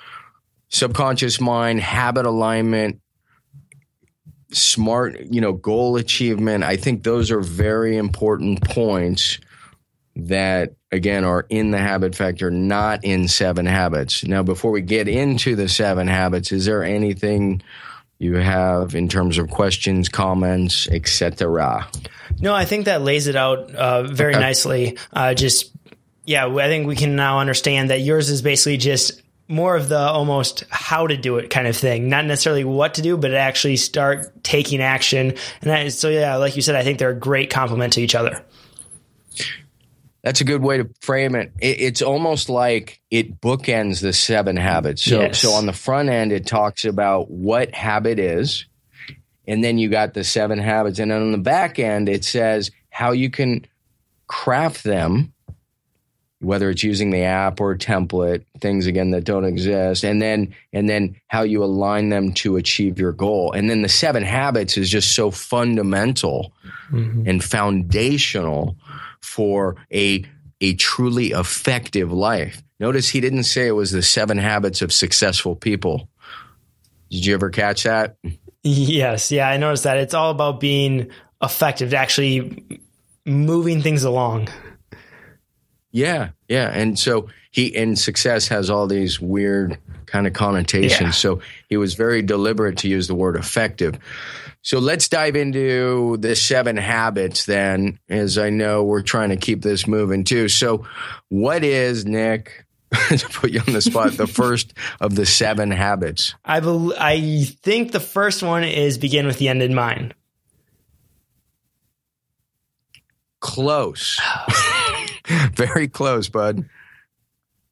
subconscious 0.68 1.40
mind, 1.40 1.80
habit 1.80 2.26
alignment, 2.26 3.00
smart, 4.52 5.20
you 5.30 5.40
know, 5.40 5.52
goal 5.52 5.96
achievement. 5.96 6.64
I 6.64 6.76
think 6.76 7.02
those 7.02 7.30
are 7.30 7.40
very 7.40 7.96
important 7.96 8.62
points 8.62 9.38
that 10.16 10.74
again 10.90 11.24
are 11.24 11.46
in 11.48 11.70
the 11.70 11.78
habit 11.78 12.14
factor, 12.14 12.50
not 12.50 13.04
in 13.04 13.28
seven 13.28 13.66
habits. 13.66 14.24
Now, 14.24 14.42
before 14.42 14.70
we 14.70 14.80
get 14.80 15.08
into 15.08 15.56
the 15.56 15.68
seven 15.68 16.08
habits, 16.08 16.52
is 16.52 16.64
there 16.64 16.82
anything 16.82 17.62
you 18.18 18.36
have 18.36 18.94
in 18.94 19.08
terms 19.08 19.36
of 19.36 19.50
questions, 19.50 20.08
comments, 20.08 20.88
etc.? 20.88 21.86
No, 22.40 22.54
I 22.54 22.64
think 22.64 22.86
that 22.86 23.02
lays 23.02 23.26
it 23.26 23.36
out 23.36 23.74
uh, 23.74 24.04
very 24.04 24.32
okay. 24.32 24.40
nicely. 24.40 24.98
Uh, 25.12 25.34
just 25.34 25.70
yeah, 26.24 26.46
I 26.46 26.66
think 26.68 26.86
we 26.86 26.96
can 26.96 27.14
now 27.14 27.38
understand 27.40 27.90
that 27.90 28.00
yours 28.00 28.30
is 28.30 28.42
basically 28.42 28.78
just 28.78 29.22
more 29.48 29.76
of 29.76 29.88
the 29.88 29.98
almost 29.98 30.64
how 30.70 31.06
to 31.06 31.16
do 31.16 31.36
it 31.36 31.50
kind 31.50 31.66
of 31.66 31.76
thing, 31.76 32.08
not 32.08 32.24
necessarily 32.24 32.64
what 32.64 32.94
to 32.94 33.02
do, 33.02 33.16
but 33.16 33.32
actually 33.34 33.76
start 33.76 34.42
taking 34.42 34.80
action. 34.80 35.28
And 35.30 35.70
that 35.70 35.86
is, 35.86 35.98
so, 35.98 36.08
yeah, 36.08 36.36
like 36.36 36.56
you 36.56 36.62
said, 36.62 36.74
I 36.74 36.82
think 36.82 36.98
they're 36.98 37.10
a 37.10 37.18
great 37.18 37.50
complement 37.50 37.92
to 37.94 38.00
each 38.00 38.14
other. 38.14 38.44
That's 40.22 40.40
a 40.40 40.44
good 40.44 40.62
way 40.62 40.78
to 40.78 40.90
frame 41.00 41.36
it. 41.36 41.52
it. 41.60 41.80
It's 41.80 42.02
almost 42.02 42.48
like 42.48 43.00
it 43.12 43.40
bookends 43.40 44.00
the 44.00 44.12
seven 44.12 44.56
habits. 44.56 45.04
So, 45.04 45.20
yes. 45.20 45.38
so 45.38 45.52
on 45.52 45.66
the 45.66 45.72
front 45.72 46.08
end, 46.08 46.32
it 46.32 46.46
talks 46.46 46.84
about 46.84 47.30
what 47.30 47.72
habit 47.72 48.18
is, 48.18 48.66
and 49.46 49.62
then 49.62 49.78
you 49.78 49.88
got 49.88 50.14
the 50.14 50.24
seven 50.24 50.58
habits, 50.58 50.98
and 50.98 51.12
then 51.12 51.22
on 51.22 51.30
the 51.30 51.38
back 51.38 51.78
end, 51.78 52.08
it 52.08 52.24
says 52.24 52.72
how 52.90 53.12
you 53.12 53.30
can 53.30 53.64
craft 54.26 54.82
them 54.82 55.32
whether 56.46 56.70
it's 56.70 56.84
using 56.84 57.10
the 57.10 57.22
app 57.22 57.60
or 57.60 57.76
template, 57.76 58.44
things 58.60 58.86
again 58.86 59.10
that 59.10 59.24
don't 59.24 59.44
exist, 59.44 60.04
and 60.04 60.22
then 60.22 60.54
and 60.72 60.88
then 60.88 61.16
how 61.26 61.42
you 61.42 61.62
align 61.62 62.08
them 62.08 62.32
to 62.32 62.56
achieve 62.56 62.98
your 62.98 63.12
goal. 63.12 63.52
And 63.52 63.68
then 63.68 63.82
the 63.82 63.88
seven 63.88 64.22
habits 64.22 64.78
is 64.78 64.88
just 64.88 65.14
so 65.14 65.30
fundamental 65.30 66.52
mm-hmm. 66.90 67.28
and 67.28 67.42
foundational 67.42 68.76
for 69.20 69.76
a 69.92 70.24
a 70.60 70.74
truly 70.74 71.32
effective 71.32 72.12
life. 72.12 72.62
Notice 72.78 73.08
he 73.08 73.20
didn't 73.20 73.44
say 73.44 73.66
it 73.66 73.72
was 73.72 73.90
the 73.90 74.02
seven 74.02 74.38
habits 74.38 74.82
of 74.82 74.92
successful 74.92 75.56
people. 75.56 76.08
Did 77.10 77.26
you 77.26 77.34
ever 77.34 77.50
catch 77.50 77.82
that? 77.82 78.16
Yes, 78.62 79.32
yeah, 79.32 79.48
I 79.48 79.56
noticed 79.56 79.84
that. 79.84 79.98
It's 79.98 80.14
all 80.14 80.30
about 80.30 80.60
being 80.60 81.10
effective, 81.42 81.92
actually 81.92 82.80
moving 83.24 83.82
things 83.82 84.04
along. 84.04 84.48
Yeah, 85.96 86.28
yeah. 86.46 86.68
And 86.74 86.98
so 86.98 87.30
he 87.50 87.74
and 87.74 87.98
success 87.98 88.48
has 88.48 88.68
all 88.68 88.86
these 88.86 89.18
weird 89.18 89.78
kind 90.04 90.26
of 90.26 90.34
connotations. 90.34 91.00
Yeah. 91.00 91.10
So 91.12 91.40
he 91.70 91.78
was 91.78 91.94
very 91.94 92.20
deliberate 92.20 92.76
to 92.78 92.88
use 92.88 93.08
the 93.08 93.14
word 93.14 93.34
effective. 93.34 93.98
So 94.60 94.78
let's 94.78 95.08
dive 95.08 95.36
into 95.36 96.18
the 96.18 96.36
seven 96.36 96.76
habits 96.76 97.46
then, 97.46 97.98
as 98.10 98.36
I 98.36 98.50
know 98.50 98.84
we're 98.84 99.00
trying 99.00 99.30
to 99.30 99.38
keep 99.38 99.62
this 99.62 99.86
moving 99.86 100.24
too. 100.24 100.50
So 100.50 100.86
what 101.30 101.64
is 101.64 102.04
Nick? 102.04 102.66
to 103.08 103.28
put 103.30 103.50
you 103.50 103.60
on 103.66 103.72
the 103.72 103.80
spot, 103.80 104.12
the 104.12 104.26
first 104.26 104.74
of 105.00 105.14
the 105.14 105.24
seven 105.24 105.70
habits. 105.70 106.34
I 106.44 106.60
be- 106.60 106.94
I 106.98 107.44
think 107.62 107.92
the 107.92 108.00
first 108.00 108.42
one 108.42 108.64
is 108.64 108.98
begin 108.98 109.26
with 109.26 109.38
the 109.38 109.48
end 109.48 109.62
in 109.62 109.74
mind. 109.74 110.14
Close. 113.40 114.20
Very 115.52 115.88
close, 115.88 116.28
bud. 116.28 116.68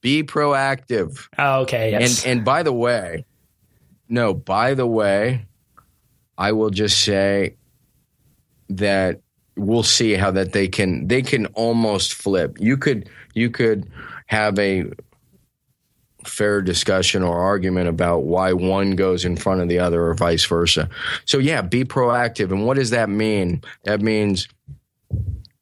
Be 0.01 0.23
proactive. 0.23 1.29
Oh, 1.39 1.63
okay. 1.63 1.93
Yes. 1.93 2.25
And 2.25 2.39
and 2.39 2.45
by 2.45 2.63
the 2.63 2.73
way, 2.73 3.25
no, 4.09 4.35
by 4.35 4.75
the 4.75 4.87
way, 4.87 5.47
I 6.37 6.53
will 6.53 6.71
just 6.71 7.03
say 7.03 7.57
that 8.69 9.21
we'll 9.57 9.83
see 9.83 10.15
how 10.15 10.31
that 10.33 10.53
they 10.53 10.69
can 10.69 11.07
they 11.09 11.23
can 11.23 11.47
almost 11.47 12.15
flip. 12.15 12.57
You 12.61 12.77
could 12.77 13.09
you 13.35 13.51
could 13.51 13.89
have 14.27 14.59
a 14.59 14.85
fair 16.27 16.63
discussion 16.63 17.23
or 17.23 17.39
argument 17.39 17.89
about 17.89 18.25
why 18.25 18.53
one 18.53 18.97
goes 18.97 19.25
in 19.25 19.37
front 19.37 19.61
of 19.61 19.69
the 19.69 19.79
other 19.79 20.07
or 20.07 20.15
vice 20.15 20.45
versa. 20.45 20.89
So 21.25 21.39
yeah, 21.39 21.63
be 21.63 21.85
proactive. 21.85 22.51
And 22.51 22.67
what 22.67 22.77
does 22.77 22.91
that 22.91 23.09
mean? 23.09 23.63
That 23.85 24.01
means 24.01 24.49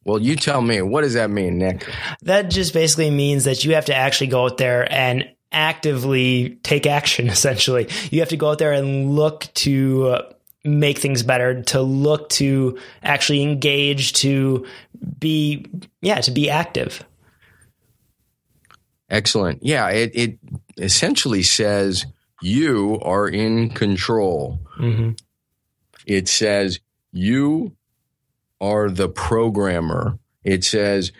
well, 0.05 0.21
you 0.21 0.37
tell 0.37 0.61
me. 0.61 0.83
What 0.83 1.03
does 1.03 1.15
that 1.15 1.31
mean, 1.31 1.59
Nick? 1.59 1.89
That 2.23 2.51
just 2.51 2.75
basically 2.75 3.11
means 3.11 3.45
that 3.45 3.65
you 3.65 3.75
have 3.75 3.85
to 3.87 3.95
actually 3.95 4.29
go 4.29 4.45
out 4.45 4.59
there 4.59 4.91
and 4.93 5.29
actively 5.53 6.59
take 6.63 6.87
action, 6.87 7.29
essentially. 7.29 7.89
You 8.11 8.21
have 8.21 8.31
to 8.31 8.37
go 8.37 8.51
out 8.51 8.59
there 8.59 8.73
and 8.73 9.15
look 9.15 9.47
to 9.55 10.09
uh, 10.09 10.33
make 10.65 10.99
things 10.99 11.23
better, 11.23 11.63
to 11.63 11.83
look 11.83 12.29
to 12.31 12.79
actually 13.03 13.43
engage, 13.43 14.15
to 14.15 14.67
be, 15.19 15.67
yeah, 16.01 16.21
to 16.21 16.31
be 16.31 16.51
active. 16.51 17.05
Excellent. 19.09 19.63
Yeah, 19.63 19.89
it, 19.91 20.11
it 20.15 20.39
essentially 20.79 21.43
says 21.43 22.07
you 22.41 22.99
are 23.03 23.29
in 23.29 23.71
control. 23.71 24.59
Mm-hmm. 24.79 25.11
It 26.07 26.29
says 26.29 26.81
you 27.13 27.77
are 28.63 28.89
the 28.89 29.09
programmer. 29.09 30.19
It 30.43 30.65
says 30.65 31.13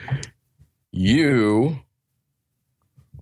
you 0.93 1.79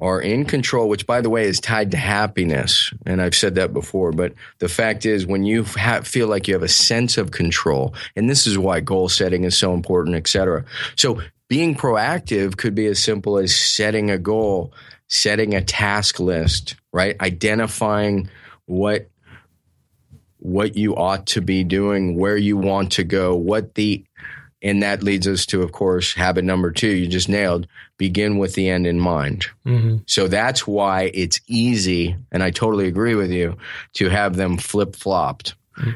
are 0.00 0.20
in 0.20 0.44
control, 0.44 0.88
which 0.88 1.06
by 1.06 1.20
the 1.20 1.28
way 1.28 1.44
is 1.44 1.60
tied 1.60 1.90
to 1.90 1.96
happiness. 1.96 2.92
And 3.04 3.20
I've 3.20 3.34
said 3.34 3.56
that 3.56 3.72
before, 3.72 4.12
but 4.12 4.32
the 4.58 4.68
fact 4.68 5.04
is 5.04 5.26
when 5.26 5.44
you 5.44 5.64
ha- 5.64 6.02
feel 6.02 6.28
like 6.28 6.48
you 6.48 6.54
have 6.54 6.62
a 6.62 6.68
sense 6.68 7.18
of 7.18 7.32
control, 7.32 7.94
and 8.16 8.28
this 8.28 8.46
is 8.46 8.56
why 8.56 8.80
goal 8.80 9.08
setting 9.08 9.44
is 9.44 9.58
so 9.58 9.74
important, 9.74 10.16
et 10.16 10.26
cetera. 10.26 10.64
So 10.96 11.20
being 11.48 11.74
proactive 11.74 12.56
could 12.56 12.74
be 12.74 12.86
as 12.86 13.02
simple 13.02 13.36
as 13.36 13.54
setting 13.54 14.10
a 14.10 14.18
goal, 14.18 14.72
setting 15.08 15.54
a 15.54 15.62
task 15.62 16.20
list, 16.20 16.76
right? 16.92 17.20
Identifying 17.20 18.30
what 18.66 19.08
what 20.42 20.74
you 20.74 20.96
ought 20.96 21.26
to 21.26 21.42
be 21.42 21.64
doing, 21.64 22.16
where 22.16 22.38
you 22.38 22.56
want 22.56 22.92
to 22.92 23.04
go, 23.04 23.34
what 23.34 23.74
the 23.74 24.02
and 24.62 24.82
that 24.82 25.02
leads 25.02 25.26
us 25.26 25.46
to, 25.46 25.62
of 25.62 25.72
course, 25.72 26.14
habit 26.14 26.44
number 26.44 26.70
two, 26.70 26.88
you 26.88 27.06
just 27.06 27.28
nailed 27.28 27.66
begin 27.96 28.38
with 28.38 28.54
the 28.54 28.68
end 28.68 28.86
in 28.86 28.98
mind. 29.00 29.46
Mm-hmm. 29.66 29.98
So 30.06 30.28
that's 30.28 30.66
why 30.66 31.10
it's 31.14 31.40
easy, 31.46 32.16
and 32.30 32.42
I 32.42 32.50
totally 32.50 32.86
agree 32.86 33.14
with 33.14 33.30
you, 33.30 33.56
to 33.94 34.08
have 34.08 34.36
them 34.36 34.58
flip 34.58 34.96
flopped. 34.96 35.54
Mm-hmm. 35.78 35.90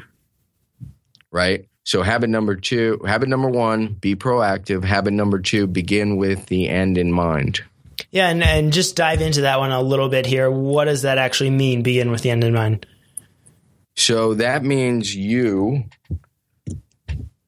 Right? 1.31 1.67
So 1.83 2.01
habit 2.01 2.29
number 2.29 2.55
two, 2.55 2.99
habit 3.05 3.29
number 3.29 3.49
one, 3.49 3.93
be 3.93 4.15
proactive. 4.15 4.83
Habit 4.83 5.13
number 5.13 5.39
two, 5.39 5.67
begin 5.67 6.17
with 6.17 6.47
the 6.47 6.67
end 6.67 6.97
in 6.97 7.11
mind. 7.11 7.61
Yeah, 8.09 8.29
and, 8.29 8.43
and 8.43 8.73
just 8.73 8.95
dive 8.95 9.21
into 9.21 9.41
that 9.41 9.59
one 9.59 9.71
a 9.71 9.81
little 9.81 10.09
bit 10.09 10.25
here. 10.25 10.49
What 10.49 10.85
does 10.85 11.03
that 11.03 11.17
actually 11.17 11.51
mean, 11.51 11.83
begin 11.83 12.09
with 12.11 12.21
the 12.21 12.31
end 12.31 12.43
in 12.43 12.53
mind? 12.53 12.85
So 13.95 14.33
that 14.35 14.63
means 14.63 15.15
you 15.15 15.85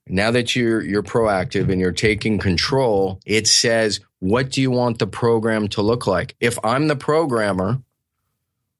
now 0.10 0.32
that 0.32 0.56
you're 0.56 0.82
you're 0.82 1.04
proactive 1.04 1.72
and 1.72 1.80
you're 1.80 1.92
taking 1.92 2.40
control, 2.40 3.20
it 3.26 3.48
says 3.48 4.00
what 4.20 4.52
do 4.52 4.62
you 4.62 4.72
want 4.72 5.00
the 5.00 5.08
program 5.08 5.68
to 5.70 5.82
look 5.82 6.08
like? 6.08 6.36
If 6.40 6.58
I'm 6.64 6.88
the 6.88 6.96
programmer, 6.96 7.82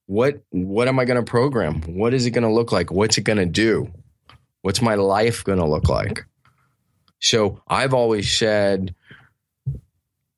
what 0.08 0.42
what 0.50 0.88
am 0.88 1.00
I 1.00 1.06
going 1.06 1.24
to 1.24 1.30
program? 1.30 1.82
What 1.82 2.14
is 2.14 2.26
it 2.26 2.32
going 2.32 2.44
to 2.44 2.54
look 2.54 2.72
like? 2.72 2.92
What's 2.92 3.18
it 3.18 3.24
going 3.24 3.38
to 3.38 3.46
do? 3.46 3.92
What's 4.62 4.82
my 4.82 4.96
life 4.96 5.44
going 5.44 5.60
to 5.60 5.66
look 5.66 5.90
like? 5.90 6.26
So 7.20 7.62
I've 7.68 7.94
always 7.94 8.32
said 8.32 8.96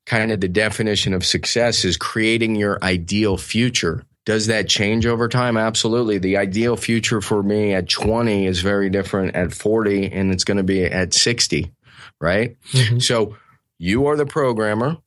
kind 0.06 0.32
of 0.32 0.40
the 0.40 0.48
definition 0.48 1.14
of 1.14 1.24
success 1.24 1.84
is 1.84 1.96
creating 1.96 2.56
your 2.56 2.82
ideal 2.82 3.36
future. 3.36 4.04
Does 4.30 4.46
that 4.46 4.68
change 4.68 5.06
over 5.06 5.28
time? 5.28 5.56
Absolutely. 5.56 6.18
The 6.18 6.36
ideal 6.36 6.76
future 6.76 7.20
for 7.20 7.42
me 7.42 7.74
at 7.74 7.88
20 7.88 8.46
is 8.46 8.60
very 8.60 8.88
different 8.88 9.34
at 9.34 9.52
40 9.52 10.12
and 10.12 10.32
it's 10.32 10.44
going 10.44 10.58
to 10.58 10.62
be 10.62 10.84
at 10.84 11.12
60, 11.12 11.72
right? 12.20 12.56
Mm-hmm. 12.70 13.00
So 13.00 13.36
you 13.76 14.06
are 14.06 14.14
the 14.14 14.26
programmer, 14.26 14.98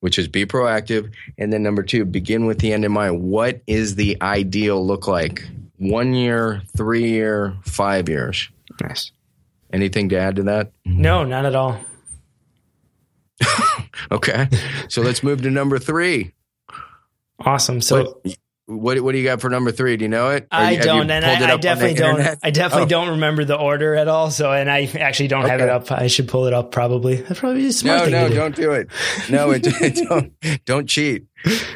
which 0.00 0.18
is 0.18 0.28
be 0.28 0.44
proactive. 0.44 1.10
And 1.38 1.50
then 1.50 1.62
number 1.62 1.82
two, 1.82 2.04
begin 2.04 2.44
with 2.44 2.58
the 2.58 2.74
end 2.74 2.84
in 2.84 2.92
mind. 2.92 3.22
What 3.22 3.62
is 3.66 3.94
the 3.94 4.20
ideal 4.20 4.86
look 4.86 5.08
like? 5.08 5.48
One 5.78 6.12
year, 6.12 6.60
three 6.76 7.08
year, 7.08 7.56
five 7.64 8.10
years. 8.10 8.50
Nice. 8.78 9.10
Anything 9.72 10.10
to 10.10 10.18
add 10.18 10.36
to 10.36 10.42
that? 10.42 10.72
No, 10.84 11.24
not 11.24 11.46
at 11.46 11.54
all. 11.54 11.80
okay. 14.12 14.50
So 14.88 15.00
let's 15.00 15.22
move 15.22 15.40
to 15.40 15.50
number 15.50 15.78
three. 15.78 16.34
Awesome. 17.38 17.80
So 17.80 18.20
what, 18.24 18.38
what, 18.68 19.00
what 19.00 19.12
do 19.12 19.18
you 19.18 19.24
got 19.24 19.40
for 19.40 19.48
number 19.48 19.72
three? 19.72 19.96
Do 19.96 20.04
you 20.04 20.10
know 20.10 20.28
it? 20.28 20.42
Or 20.44 20.58
I 20.58 20.76
don't, 20.76 21.10
and 21.10 21.24
I, 21.24 21.52
I 21.52 21.56
definitely 21.56 21.94
don't. 21.94 22.18
Internet? 22.18 22.38
I 22.42 22.50
definitely 22.50 22.84
oh. 22.84 22.88
don't 22.88 23.08
remember 23.10 23.44
the 23.46 23.56
order 23.56 23.94
at 23.94 24.08
all. 24.08 24.30
So, 24.30 24.52
and 24.52 24.70
I 24.70 24.84
actually 24.84 25.28
don't 25.28 25.44
okay. 25.44 25.52
have 25.52 25.60
it 25.62 25.70
up. 25.70 25.90
I 25.90 26.08
should 26.08 26.28
pull 26.28 26.46
it 26.46 26.52
up. 26.52 26.70
Probably. 26.70 27.16
That's 27.16 27.40
probably 27.40 27.66
a 27.66 27.72
smart 27.72 28.00
no, 28.00 28.04
thing. 28.04 28.12
No, 28.12 28.28
do. 28.28 28.34
don't 28.34 28.56
do 28.56 28.72
it. 28.72 28.88
No, 29.30 29.50
it, 29.54 30.08
don't. 30.08 30.64
Don't 30.66 30.86
cheat. 30.86 31.26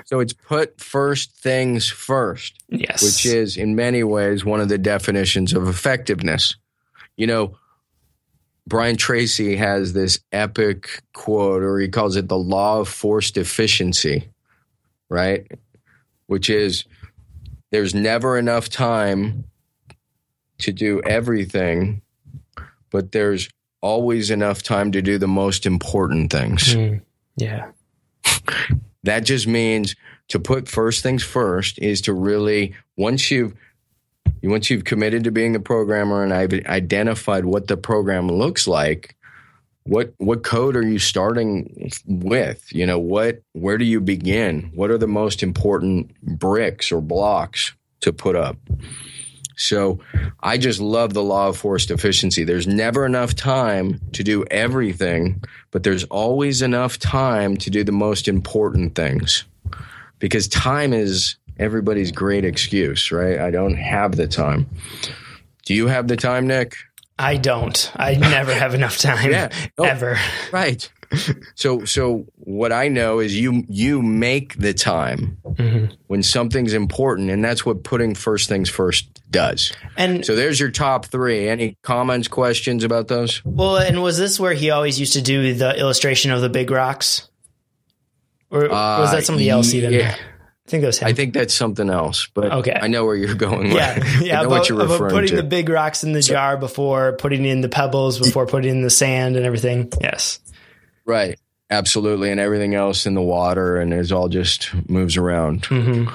So 0.05 0.21
it's 0.21 0.35
put 0.35 0.81
first 0.81 1.33
things 1.39 1.89
first. 1.89 2.63
Yes. 2.69 3.03
Which 3.03 3.25
is 3.25 3.57
in 3.57 3.75
many 3.75 4.05
ways 4.05 4.45
one 4.45 4.61
of 4.61 4.69
the 4.69 4.79
definitions 4.79 5.55
of 5.55 5.69
effectiveness. 5.69 6.57
You 7.17 7.27
know, 7.27 7.57
Brian 8.67 8.97
Tracy 8.97 9.57
has 9.57 9.95
this 9.95 10.21
epic 10.31 11.03
quote, 11.15 11.63
or 11.63 11.79
he 11.79 11.89
calls 11.89 12.17
it 12.17 12.29
the 12.29 12.39
law 12.39 12.81
of 12.81 12.89
forced 12.89 13.39
efficiency 13.39 14.32
right? 15.13 15.47
Which 16.27 16.51
is 16.51 16.85
there's 17.71 17.95
never 17.95 18.39
enough 18.39 18.69
time 18.69 19.45
to 20.59 20.73
do 20.73 21.01
everything, 21.05 22.03
but 22.91 23.13
there's 23.13 23.49
always 23.81 24.31
enough 24.31 24.63
time 24.63 24.93
to 24.93 25.03
do 25.03 25.19
the 25.19 25.29
most 25.29 25.67
important 25.67 26.33
things. 26.33 26.75
Mm, 26.75 27.03
yeah. 27.37 27.71
that 29.03 29.21
just 29.21 29.47
means 29.47 29.95
to 30.29 30.39
put 30.39 30.69
first 30.69 31.03
things 31.03 31.23
first 31.23 31.79
is 31.79 32.01
to 32.03 32.13
really 32.13 32.75
once 32.97 33.31
you've 33.31 33.55
once 34.43 34.71
you've 34.71 34.85
committed 34.85 35.25
to 35.25 35.31
being 35.31 35.55
a 35.55 35.61
programmer 35.61 36.23
and 36.23 36.33
I've 36.33 36.53
identified 36.67 37.45
what 37.45 37.69
the 37.69 37.77
program 37.77 38.29
looks 38.29 38.67
like, 38.67 39.17
what 39.85 40.15
what 40.19 40.45
code 40.45 40.77
are 40.77 40.87
you 40.87 40.99
starting 40.99 41.91
with? 42.07 42.73
You 42.73 42.87
know 42.87 42.99
what 42.99 43.43
where 43.53 43.79
do 43.79 43.85
you 43.85 44.01
begin? 44.01 44.71
What 44.75 44.91
are 44.91 44.99
the 44.99 45.09
most 45.09 45.43
important 45.43 46.15
bricks 46.23 46.93
or 46.93 47.01
blocks 47.01 47.73
to 48.01 48.13
put 48.13 48.37
up? 48.37 48.57
So 49.57 50.01
i 50.41 50.57
just 50.57 50.81
love 50.81 51.15
the 51.15 51.23
law 51.23 51.49
of 51.49 51.57
forced 51.57 51.91
efficiency. 51.91 52.45
There's 52.45 52.67
never 52.67 53.05
enough 53.05 53.35
time 53.35 54.01
to 54.13 54.23
do 54.23 54.45
everything 54.51 55.43
but 55.71 55.83
there's 55.83 56.05
always 56.05 56.63
enough 56.63 56.99
time 56.99 57.57
to 57.57 57.71
do 57.71 57.83
the 57.83 57.93
most 57.93 58.29
important 58.29 58.95
things. 58.95 59.45
Because 60.19 60.47
time 60.47 60.93
is 60.93 61.37
everybody's 61.59 62.13
great 62.13 62.45
excuse 62.45 63.11
right? 63.11 63.39
I 63.39 63.51
don't 63.51 63.77
have 63.77 64.17
the 64.17 64.29
time. 64.29 64.67
Do 65.65 65.75
you 65.75 65.89
have 65.89 66.09
the 66.09 66.17
time 66.17 66.47
nick 66.47 66.77
I 67.19 67.37
don't. 67.37 67.93
I 67.97 68.15
never 68.15 68.55
have 68.55 68.75
enough 68.75 68.99
time. 68.99 69.31
Yeah. 69.31 69.51
Oh, 69.79 69.85
ever. 69.85 70.19
Right. 70.53 70.91
So 71.55 71.85
so 71.85 72.27
what 72.37 72.73
I 72.73 72.89
know 72.89 73.19
is 73.19 73.39
you 73.39 73.65
you 73.69 74.01
make 74.01 74.57
the 74.59 74.73
time 74.73 75.37
mm-hmm. 75.45 75.95
when 76.07 76.23
something's 76.23 76.73
important, 76.73 77.31
and 77.31 77.45
that's 77.45 77.67
what 77.67 77.85
putting 77.85 78.15
first 78.15 78.49
things 78.49 78.71
first 78.71 79.21
does. 79.31 79.73
And 79.97 80.25
so 80.25 80.35
there's 80.35 80.59
your 80.59 80.71
top 80.71 81.07
three. 81.07 81.49
Any 81.49 81.77
comments, 81.83 82.29
questions 82.29 82.83
about 82.85 83.09
those? 83.09 83.45
Well, 83.45 83.77
and 83.77 84.03
was 84.03 84.17
this 84.17 84.41
where 84.41 84.55
he 84.55 84.71
always 84.71 84.99
used 84.99 85.13
to 85.15 85.23
do 85.23 85.55
the 85.55 85.79
illustration 85.79 86.31
of 86.31 86.41
the 86.41 86.49
big 86.49 86.71
rocks? 86.71 87.29
Or 88.51 88.69
was 88.69 89.13
that 89.13 89.25
somebody 89.25 89.51
uh, 89.51 89.57
else 89.57 89.73
even? 89.73 89.93
Yeah. 89.93 90.17
I 90.67 90.71
think 90.71 90.83
that 90.83 90.87
was 90.87 90.99
him. 90.99 91.09
I 91.09 91.13
think 91.13 91.35
that's 91.35 91.55
something 91.55 91.91
else, 91.91 92.29
but 92.35 92.53
okay. 92.53 92.79
I 92.81 92.87
know 92.87 93.05
where 93.05 93.17
you're 93.17 93.35
going. 93.35 93.73
Yeah, 93.73 93.99
yeah. 94.21 94.39
I 94.39 94.43
know 94.43 94.49
about, 94.49 94.59
what 94.61 94.69
you're 94.69 94.79
referring 94.79 95.11
putting 95.11 95.31
to. 95.31 95.37
the 95.37 95.43
big 95.43 95.69
rocks 95.69 96.05
in 96.05 96.13
the 96.13 96.23
so, 96.23 96.35
jar 96.35 96.57
before 96.57 97.15
putting 97.15 97.45
in 97.45 97.63
the 97.63 97.69
pebbles, 97.69 98.19
before 98.19 98.47
putting 98.47 98.71
in 98.71 98.83
the 98.83 98.91
sand 98.91 99.37
and 99.37 99.45
everything. 99.45 99.91
Yes. 100.01 100.39
Right. 101.05 101.39
Absolutely, 101.69 102.31
and 102.31 102.39
everything 102.39 102.75
else 102.75 103.07
in 103.07 103.15
the 103.15 103.23
water, 103.23 103.79
and 103.79 103.93
it 103.95 104.13
all 104.13 104.29
just 104.29 104.71
moves 104.89 105.17
around. 105.17 105.63
Mm-hmm. 105.63 106.15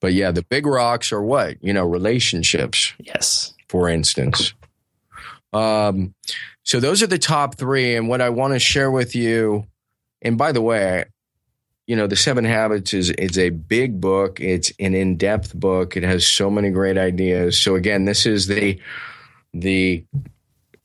But 0.00 0.12
yeah, 0.12 0.30
the 0.32 0.42
big 0.42 0.66
rocks 0.66 1.12
are 1.12 1.22
what 1.22 1.62
you 1.62 1.72
know, 1.72 1.86
relationships. 1.86 2.92
Yes. 2.98 3.54
For 3.68 3.88
instance. 3.88 4.52
Um, 5.52 6.14
so 6.64 6.80
those 6.80 7.02
are 7.02 7.06
the 7.06 7.18
top 7.18 7.54
three, 7.54 7.94
and 7.96 8.08
what 8.08 8.20
I 8.20 8.30
want 8.30 8.52
to 8.52 8.58
share 8.58 8.90
with 8.90 9.14
you. 9.14 9.66
And 10.22 10.36
by 10.36 10.52
the 10.52 10.60
way, 10.60 11.04
you 11.86 11.94
know, 11.94 12.06
The 12.06 12.16
Seven 12.16 12.44
Habits 12.44 12.92
is 12.92 13.10
it's 13.10 13.38
a 13.38 13.50
big 13.50 14.00
book. 14.00 14.40
It's 14.40 14.72
an 14.80 14.94
in-depth 14.94 15.54
book. 15.54 15.96
It 15.96 16.02
has 16.02 16.26
so 16.26 16.50
many 16.50 16.70
great 16.70 16.98
ideas. 16.98 17.58
So 17.58 17.76
again, 17.76 18.04
this 18.04 18.26
is 18.26 18.46
the 18.46 18.80
the 19.54 20.04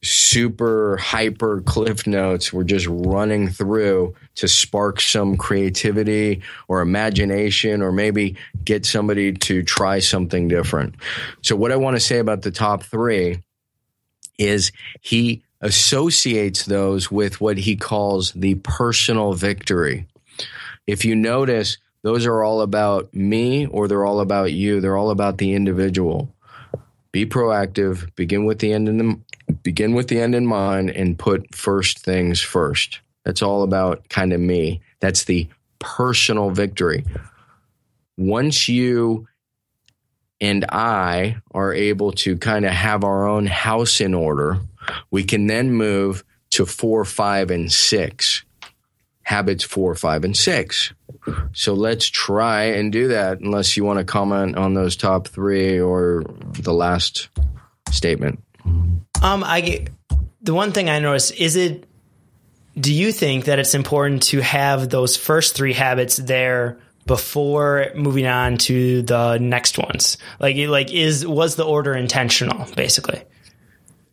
super 0.03 0.97
hyper 0.97 1.61
cliff 1.61 2.07
notes 2.07 2.51
we're 2.51 2.63
just 2.63 2.87
running 2.89 3.47
through 3.49 4.15
to 4.33 4.47
spark 4.47 4.99
some 4.99 5.37
creativity 5.37 6.41
or 6.67 6.81
imagination 6.81 7.83
or 7.83 7.91
maybe 7.91 8.35
get 8.63 8.83
somebody 8.83 9.31
to 9.31 9.61
try 9.61 9.99
something 9.99 10.47
different. 10.47 10.95
So 11.43 11.55
what 11.55 11.71
I 11.71 11.75
want 11.75 11.97
to 11.97 11.99
say 11.99 12.17
about 12.17 12.41
the 12.41 12.49
top 12.49 12.81
3 12.81 13.43
is 14.39 14.71
he 15.01 15.43
associates 15.61 16.65
those 16.65 17.11
with 17.11 17.39
what 17.39 17.59
he 17.59 17.75
calls 17.75 18.31
the 18.31 18.55
personal 18.55 19.33
victory 19.33 20.07
if 20.87 21.05
you 21.05 21.15
notice, 21.15 21.77
those 22.03 22.25
are 22.25 22.43
all 22.43 22.61
about 22.61 23.13
me 23.13 23.67
or 23.67 23.87
they're 23.87 24.05
all 24.05 24.19
about 24.19 24.53
you. 24.53 24.81
They're 24.81 24.97
all 24.97 25.11
about 25.11 25.37
the 25.37 25.53
individual. 25.53 26.33
Be 27.11 27.25
proactive, 27.25 28.13
begin 28.15 28.45
with 28.45 28.59
the 28.59 28.73
end 28.73 28.87
in 28.87 28.97
the 28.97 29.19
begin 29.63 29.93
with 29.93 30.07
the 30.07 30.19
end 30.19 30.33
in 30.33 30.45
mind 30.45 30.89
and 30.89 31.19
put 31.19 31.53
first 31.53 31.99
things 31.99 32.39
first. 32.39 33.01
That's 33.25 33.41
all 33.41 33.63
about 33.63 34.07
kind 34.09 34.33
of 34.33 34.39
me. 34.39 34.81
That's 35.01 35.25
the 35.25 35.47
personal 35.79 36.51
victory. 36.51 37.05
Once 38.17 38.69
you 38.69 39.27
and 40.39 40.65
I 40.69 41.37
are 41.51 41.73
able 41.73 42.13
to 42.13 42.37
kind 42.37 42.65
of 42.65 42.71
have 42.71 43.03
our 43.03 43.27
own 43.27 43.45
house 43.45 44.01
in 44.01 44.13
order, 44.13 44.59
we 45.11 45.23
can 45.23 45.47
then 45.47 45.71
move 45.71 46.23
to 46.51 46.65
four, 46.65 47.05
five, 47.05 47.51
and 47.51 47.71
six 47.71 48.43
habits 49.31 49.63
four, 49.63 49.95
five, 49.95 50.25
and 50.25 50.35
six. 50.35 50.93
So 51.53 51.73
let's 51.73 52.07
try 52.07 52.63
and 52.63 52.91
do 52.91 53.07
that, 53.07 53.39
unless 53.39 53.77
you 53.77 53.85
want 53.85 53.99
to 53.99 54.05
comment 54.05 54.57
on 54.57 54.73
those 54.73 54.95
top 54.95 55.27
three 55.29 55.79
or 55.79 56.23
the 56.59 56.73
last 56.73 57.29
statement. 57.91 58.43
Um, 59.23 59.43
I 59.43 59.61
get 59.61 59.89
the 60.41 60.53
one 60.53 60.73
thing 60.73 60.89
I 60.89 60.99
noticed 60.99 61.33
is 61.35 61.55
it. 61.55 61.87
Do 62.79 62.93
you 62.93 63.11
think 63.11 63.45
that 63.45 63.59
it's 63.59 63.73
important 63.73 64.23
to 64.23 64.41
have 64.41 64.89
those 64.89 65.17
first 65.17 65.55
three 65.55 65.73
habits 65.73 66.15
there 66.17 66.79
before 67.05 67.91
moving 67.95 68.27
on 68.27 68.57
to 68.59 69.01
the 69.01 69.37
next 69.37 69.77
ones? 69.77 70.17
Like, 70.39 70.55
like 70.55 70.91
is 70.93 71.25
was 71.25 71.55
the 71.55 71.65
order 71.65 71.93
intentional, 71.93 72.67
basically? 72.75 73.23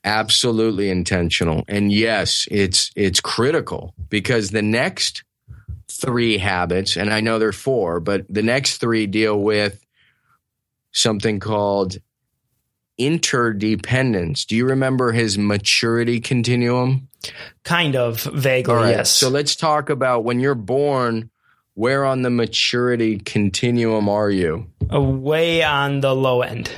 Absolutely 0.04 0.90
intentional. 0.90 1.64
And 1.68 1.92
yes, 1.92 2.46
it's 2.50 2.90
it's 2.96 3.20
critical 3.20 3.94
because 4.08 4.50
the 4.50 4.62
next 4.62 5.24
three 5.90 6.38
habits, 6.38 6.96
and 6.96 7.12
I 7.12 7.20
know 7.20 7.38
there 7.38 7.48
are 7.48 7.52
four, 7.52 8.00
but 8.00 8.26
the 8.28 8.42
next 8.42 8.78
three 8.78 9.06
deal 9.06 9.40
with 9.40 9.84
something 10.92 11.40
called 11.40 11.98
interdependence. 12.98 14.44
Do 14.44 14.56
you 14.56 14.66
remember 14.66 15.12
his 15.12 15.38
maturity 15.38 16.20
continuum? 16.20 17.08
Kind 17.62 17.96
of 17.96 18.22
vaguely, 18.22 18.74
right, 18.74 18.90
yes. 18.90 19.10
So 19.10 19.28
let's 19.28 19.56
talk 19.56 19.90
about 19.90 20.24
when 20.24 20.40
you're 20.40 20.54
born, 20.54 21.30
where 21.74 22.04
on 22.04 22.22
the 22.22 22.30
maturity 22.30 23.18
continuum 23.18 24.08
are 24.08 24.30
you? 24.30 24.66
Uh, 24.92 25.00
way 25.00 25.62
on 25.62 26.00
the 26.00 26.14
low 26.14 26.42
end. 26.42 26.70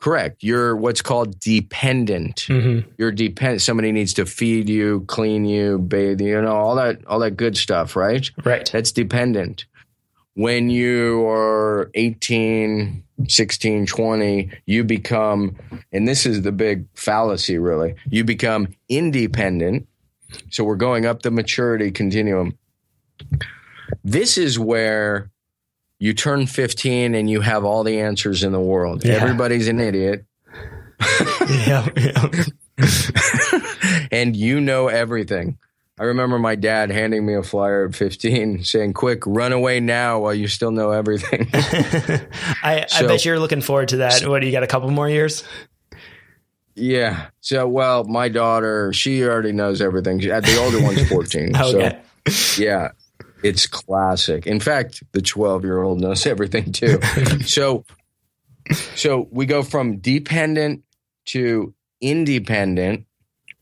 Correct. 0.00 0.42
You're 0.42 0.74
what's 0.74 1.02
called 1.02 1.38
dependent. 1.38 2.46
Mm-hmm. 2.48 2.90
You're 2.96 3.12
dependent. 3.12 3.60
Somebody 3.60 3.92
needs 3.92 4.14
to 4.14 4.24
feed 4.24 4.68
you, 4.68 5.04
clean 5.06 5.44
you, 5.44 5.78
bathe 5.78 6.22
you, 6.22 6.28
you 6.28 6.42
know, 6.42 6.56
all 6.56 6.74
that, 6.76 7.04
all 7.06 7.18
that 7.18 7.32
good 7.32 7.56
stuff, 7.56 7.96
right? 7.96 8.28
Right. 8.44 8.68
That's 8.72 8.92
dependent. 8.92 9.66
When 10.34 10.70
you 10.70 11.26
are 11.28 11.90
18, 11.94 13.04
16, 13.28 13.86
20, 13.86 14.50
you 14.64 14.84
become, 14.84 15.56
and 15.92 16.08
this 16.08 16.24
is 16.24 16.42
the 16.42 16.52
big 16.52 16.86
fallacy 16.94 17.58
really, 17.58 17.94
you 18.08 18.24
become 18.24 18.68
independent. 18.88 19.86
So 20.48 20.64
we're 20.64 20.76
going 20.76 21.04
up 21.04 21.20
the 21.22 21.30
maturity 21.30 21.90
continuum. 21.90 22.56
This 24.02 24.38
is 24.38 24.58
where 24.58 25.30
you 26.00 26.12
turn 26.14 26.46
15 26.46 27.14
and 27.14 27.30
you 27.30 27.40
have 27.42 27.64
all 27.64 27.84
the 27.84 28.00
answers 28.00 28.42
in 28.42 28.50
the 28.52 28.60
world. 28.60 29.04
Yeah. 29.04 29.14
Everybody's 29.22 29.68
an 29.68 29.78
idiot. 29.78 30.24
yeah, 31.48 31.88
yeah. 31.96 32.44
and 34.10 34.34
you 34.34 34.60
know 34.60 34.88
everything. 34.88 35.58
I 35.98 36.04
remember 36.04 36.38
my 36.38 36.54
dad 36.54 36.90
handing 36.90 37.26
me 37.26 37.34
a 37.34 37.42
flyer 37.42 37.86
at 37.86 37.94
15 37.94 38.64
saying, 38.64 38.94
Quick, 38.94 39.22
run 39.26 39.52
away 39.52 39.80
now 39.80 40.20
while 40.20 40.32
you 40.34 40.48
still 40.48 40.70
know 40.70 40.90
everything. 40.92 41.46
I, 41.52 42.86
I 42.94 43.02
bet 43.06 43.24
you're 43.26 43.38
looking 43.38 43.60
forward 43.60 43.88
to 43.90 43.98
that. 43.98 44.26
What 44.26 44.40
do 44.40 44.46
you 44.46 44.52
got? 44.52 44.62
A 44.62 44.66
couple 44.66 44.90
more 44.90 45.08
years? 45.10 45.44
yeah. 46.74 47.26
So, 47.42 47.68
well, 47.68 48.04
my 48.04 48.30
daughter, 48.30 48.92
she 48.94 49.22
already 49.24 49.52
knows 49.52 49.82
everything. 49.82 50.20
She- 50.20 50.28
The 50.28 50.58
older 50.58 50.82
one's 50.82 51.06
14. 51.08 51.54
Okay. 51.54 51.98
So, 52.30 52.62
yeah, 52.62 52.92
it's 53.42 53.66
classic. 53.66 54.46
In 54.46 54.60
fact, 54.60 55.02
the 55.12 55.22
12 55.22 55.64
year 55.64 55.82
old 55.82 56.00
knows 56.00 56.26
everything 56.34 56.72
too. 56.72 57.00
so, 57.44 57.84
so 58.94 59.28
we 59.30 59.46
go 59.46 59.62
from 59.62 59.98
dependent 59.98 60.82
to 61.26 61.74
independent. 62.00 63.06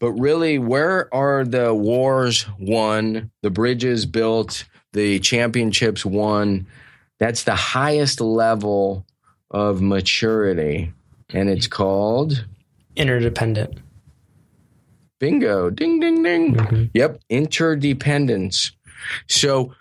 But 0.00 0.12
really, 0.12 0.58
where 0.60 1.12
are 1.12 1.44
the 1.44 1.74
wars 1.74 2.46
won, 2.58 3.32
the 3.42 3.50
bridges 3.50 4.06
built, 4.06 4.64
the 4.92 5.18
championships 5.18 6.04
won? 6.06 6.68
That's 7.18 7.42
the 7.42 7.56
highest 7.56 8.20
level 8.20 9.04
of 9.50 9.80
maturity. 9.82 10.92
And 11.30 11.48
it's 11.50 11.66
called 11.66 12.46
Interdependent. 12.94 13.78
bingo, 15.18 15.68
ding, 15.70 15.98
ding, 15.98 16.22
ding. 16.22 16.54
Mhm. 16.54 16.90
Yep, 16.94 17.20
interdependence. 17.28 18.70
So 19.26 19.74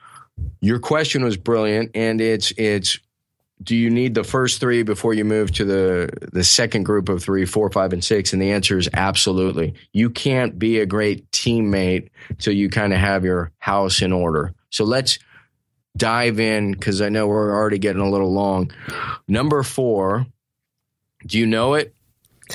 your 0.62 0.80
question 0.80 1.24
was 1.24 1.38
brilliant, 1.38 1.92
and 1.96 2.22
it's 2.22 2.52
it's 2.58 3.00
do 3.62 3.76
you 3.76 3.90
need 3.90 4.14
the 4.14 4.24
first 4.24 4.60
three 4.60 4.84
before 4.84 5.14
you 5.14 5.26
move 5.26 5.52
to 5.54 5.66
the 5.66 6.10
the 6.32 6.44
second 6.44 6.84
group 6.84 7.10
of 7.10 7.24
three, 7.24 7.46
four, 7.46 7.70
five, 7.72 7.94
and 7.94 8.04
six? 8.04 8.34
And 8.34 8.42
the 8.42 8.52
answer 8.52 8.78
is 8.78 8.90
absolutely. 8.94 9.74
You 9.94 10.10
can't 10.10 10.60
be 10.60 10.80
a 10.80 10.86
great 10.86 11.30
teammate 11.32 12.10
till 12.38 12.54
you 12.54 12.70
kind 12.70 12.94
of 12.94 13.00
have 13.00 13.24
your 13.24 13.52
house 13.60 14.02
in 14.02 14.14
order. 14.14 14.54
So 14.70 14.84
let's 14.84 15.18
dive 15.96 16.40
in 16.40 16.72
because 16.72 17.02
I 17.02 17.10
know 17.10 17.28
we're 17.28 17.52
already 17.52 17.80
getting 17.80 18.02
a 18.02 18.10
little 18.10 18.32
long. 18.32 18.72
Number 19.28 19.64
four, 19.64 20.28
do 21.26 21.40
you 21.40 21.48
know 21.48 21.74
it? 21.74 21.94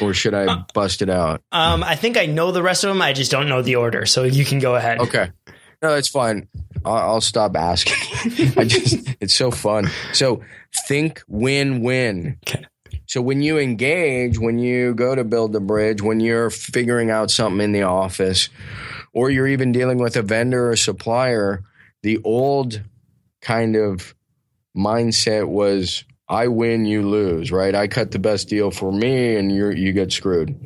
Or 0.00 0.14
should 0.14 0.32
I 0.32 0.64
bust 0.72 1.02
it 1.02 1.10
out? 1.10 1.42
Um, 1.52 1.84
I 1.84 1.96
think 1.96 2.16
I 2.16 2.24
know 2.24 2.50
the 2.50 2.62
rest 2.62 2.82
of 2.82 2.88
them. 2.88 3.02
I 3.02 3.12
just 3.12 3.30
don't 3.30 3.46
know 3.46 3.60
the 3.60 3.76
order. 3.76 4.06
So 4.06 4.22
you 4.22 4.42
can 4.42 4.58
go 4.58 4.74
ahead. 4.74 5.00
Okay. 5.00 5.30
No, 5.82 5.94
that's 5.94 6.08
fine. 6.08 6.48
I'll, 6.84 6.96
I'll 6.96 7.20
stop 7.20 7.56
asking. 7.56 7.94
I 8.56 8.64
just, 8.64 9.16
it's 9.20 9.34
so 9.34 9.50
fun. 9.50 9.90
So 10.12 10.42
think 10.86 11.22
win 11.26 11.82
win. 11.82 12.38
Okay. 12.48 12.66
So 13.06 13.20
when 13.20 13.42
you 13.42 13.58
engage, 13.58 14.38
when 14.38 14.58
you 14.58 14.94
go 14.94 15.14
to 15.14 15.24
build 15.24 15.52
the 15.52 15.60
bridge, 15.60 16.00
when 16.00 16.20
you're 16.20 16.50
figuring 16.50 17.10
out 17.10 17.30
something 17.30 17.60
in 17.60 17.72
the 17.72 17.82
office, 17.82 18.48
or 19.12 19.28
you're 19.28 19.48
even 19.48 19.72
dealing 19.72 19.98
with 19.98 20.16
a 20.16 20.22
vendor 20.22 20.70
or 20.70 20.76
supplier, 20.76 21.62
the 22.02 22.18
old 22.24 22.82
kind 23.40 23.76
of 23.76 24.14
mindset 24.76 25.48
was 25.48 26.04
I 26.28 26.48
win, 26.48 26.86
you 26.86 27.06
lose, 27.06 27.52
right? 27.52 27.74
I 27.74 27.88
cut 27.88 28.12
the 28.12 28.18
best 28.18 28.48
deal 28.48 28.70
for 28.70 28.90
me 28.92 29.36
and 29.36 29.52
you 29.52 29.70
you 29.70 29.92
get 29.92 30.12
screwed. 30.12 30.56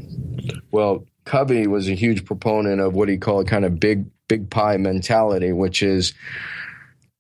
Well, 0.70 1.04
Covey 1.24 1.66
was 1.66 1.88
a 1.88 1.94
huge 1.94 2.24
proponent 2.24 2.80
of 2.80 2.94
what 2.94 3.08
he 3.08 3.16
called 3.16 3.48
kind 3.48 3.64
of 3.64 3.80
big 3.80 4.06
big 4.28 4.50
pie 4.50 4.76
mentality, 4.76 5.52
which 5.52 5.82
is 5.82 6.12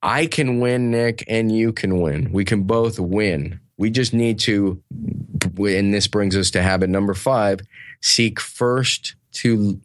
I 0.02 0.26
can 0.26 0.60
win, 0.60 0.90
Nick, 0.90 1.24
and 1.28 1.50
you 1.50 1.72
can 1.72 2.00
win. 2.00 2.30
We 2.32 2.44
can 2.44 2.62
both 2.64 2.98
win. 2.98 3.60
We 3.78 3.90
just 3.90 4.14
need 4.14 4.38
to, 4.40 4.80
and 5.58 5.92
this 5.92 6.06
brings 6.06 6.36
us 6.36 6.50
to 6.52 6.62
habit 6.62 6.90
number 6.90 7.14
five: 7.14 7.60
seek 8.00 8.40
first 8.40 9.14
to 9.32 9.80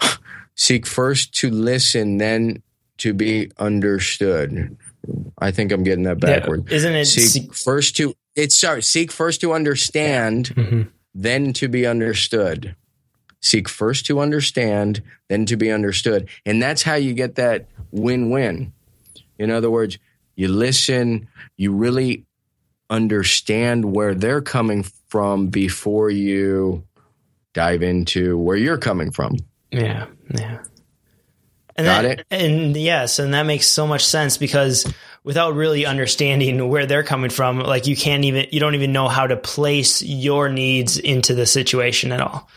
seek 0.56 0.86
first 0.86 1.34
to 1.36 1.50
listen, 1.50 2.18
then 2.18 2.62
to 2.98 3.14
be 3.14 3.50
understood. 3.58 4.76
I 5.38 5.50
think 5.50 5.72
I'm 5.72 5.82
getting 5.82 6.04
that 6.04 6.18
Yeah. 6.22 6.38
backward. 6.40 6.70
Isn't 6.70 6.94
it? 6.94 7.06
Seek 7.06 7.54
first 7.54 7.96
to 7.96 8.14
it's 8.36 8.58
sorry. 8.58 8.82
Seek 8.82 9.10
first 9.10 9.40
to 9.40 9.52
understand, 9.52 10.50
Mhm. 10.54 10.88
then 11.14 11.52
to 11.54 11.68
be 11.68 11.86
understood. 11.86 12.74
Seek 13.40 13.68
first 13.68 14.06
to 14.06 14.20
understand, 14.20 15.02
then 15.28 15.46
to 15.46 15.56
be 15.56 15.70
understood. 15.70 16.28
And 16.44 16.62
that's 16.62 16.82
how 16.82 16.94
you 16.94 17.14
get 17.14 17.36
that 17.36 17.66
win 17.90 18.30
win. 18.30 18.72
In 19.38 19.50
other 19.50 19.70
words, 19.70 19.98
you 20.36 20.48
listen, 20.48 21.28
you 21.56 21.72
really 21.72 22.26
understand 22.90 23.94
where 23.94 24.14
they're 24.14 24.42
coming 24.42 24.84
from 25.08 25.48
before 25.48 26.10
you 26.10 26.84
dive 27.54 27.82
into 27.82 28.38
where 28.38 28.56
you're 28.56 28.78
coming 28.78 29.10
from. 29.10 29.36
Yeah, 29.70 30.06
yeah. 30.34 30.62
And 31.76 31.86
Got 31.86 32.02
that, 32.02 32.20
it? 32.20 32.26
And 32.30 32.76
yes, 32.76 33.18
and 33.18 33.32
that 33.32 33.44
makes 33.44 33.66
so 33.66 33.86
much 33.86 34.04
sense 34.04 34.36
because 34.36 34.92
without 35.24 35.54
really 35.54 35.86
understanding 35.86 36.68
where 36.68 36.86
they're 36.86 37.04
coming 37.04 37.30
from, 37.30 37.60
like 37.60 37.86
you 37.86 37.96
can't 37.96 38.24
even 38.24 38.46
you 38.50 38.60
don't 38.60 38.74
even 38.74 38.92
know 38.92 39.08
how 39.08 39.26
to 39.26 39.36
place 39.36 40.02
your 40.02 40.48
needs 40.48 40.98
into 40.98 41.34
the 41.34 41.46
situation 41.46 42.12
at 42.12 42.20
all. 42.20 42.48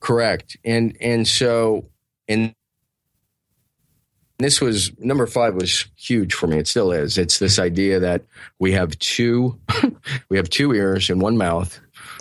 Correct. 0.00 0.56
And 0.64 0.96
and 1.00 1.28
so 1.28 1.86
and 2.28 2.54
this 4.38 4.60
was 4.60 4.98
number 4.98 5.26
five 5.26 5.54
was 5.54 5.86
huge 5.96 6.32
for 6.34 6.46
me. 6.46 6.58
It 6.58 6.66
still 6.66 6.92
is. 6.92 7.18
It's 7.18 7.38
this 7.38 7.58
idea 7.58 8.00
that 8.00 8.24
we 8.58 8.72
have 8.72 8.98
two 8.98 9.58
we 10.28 10.36
have 10.36 10.48
two 10.48 10.72
ears 10.72 11.10
and 11.10 11.20
one 11.20 11.36
mouth, 11.36 11.78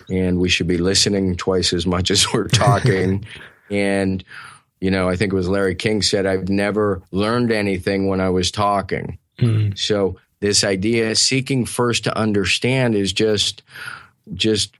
and 0.10 0.40
we 0.40 0.50
should 0.50 0.68
be 0.68 0.78
listening 0.78 1.36
twice 1.38 1.74
as 1.74 1.86
much 1.86 2.12
as 2.12 2.32
we're 2.34 2.48
talking. 2.48 3.26
and 3.72 4.24
you 4.82 4.92
know, 4.92 5.10
I 5.10 5.16
think 5.16 5.34
it 5.34 5.36
was 5.36 5.50
Larry 5.50 5.76
King 5.76 6.02
said, 6.02 6.26
I've 6.26 6.48
never 6.48 7.02
learned 7.12 7.52
anything 7.52 8.08
when 8.08 8.22
I 8.22 8.30
was 8.30 8.50
talking. 8.50 9.18
Hmm. 9.38 9.72
So 9.76 10.18
this 10.40 10.64
idea, 10.64 11.16
seeking 11.16 11.66
first 11.66 12.06
to 12.06 12.18
understand, 12.18 12.96
is 12.96 13.12
just 13.12 13.64
just 14.34 14.76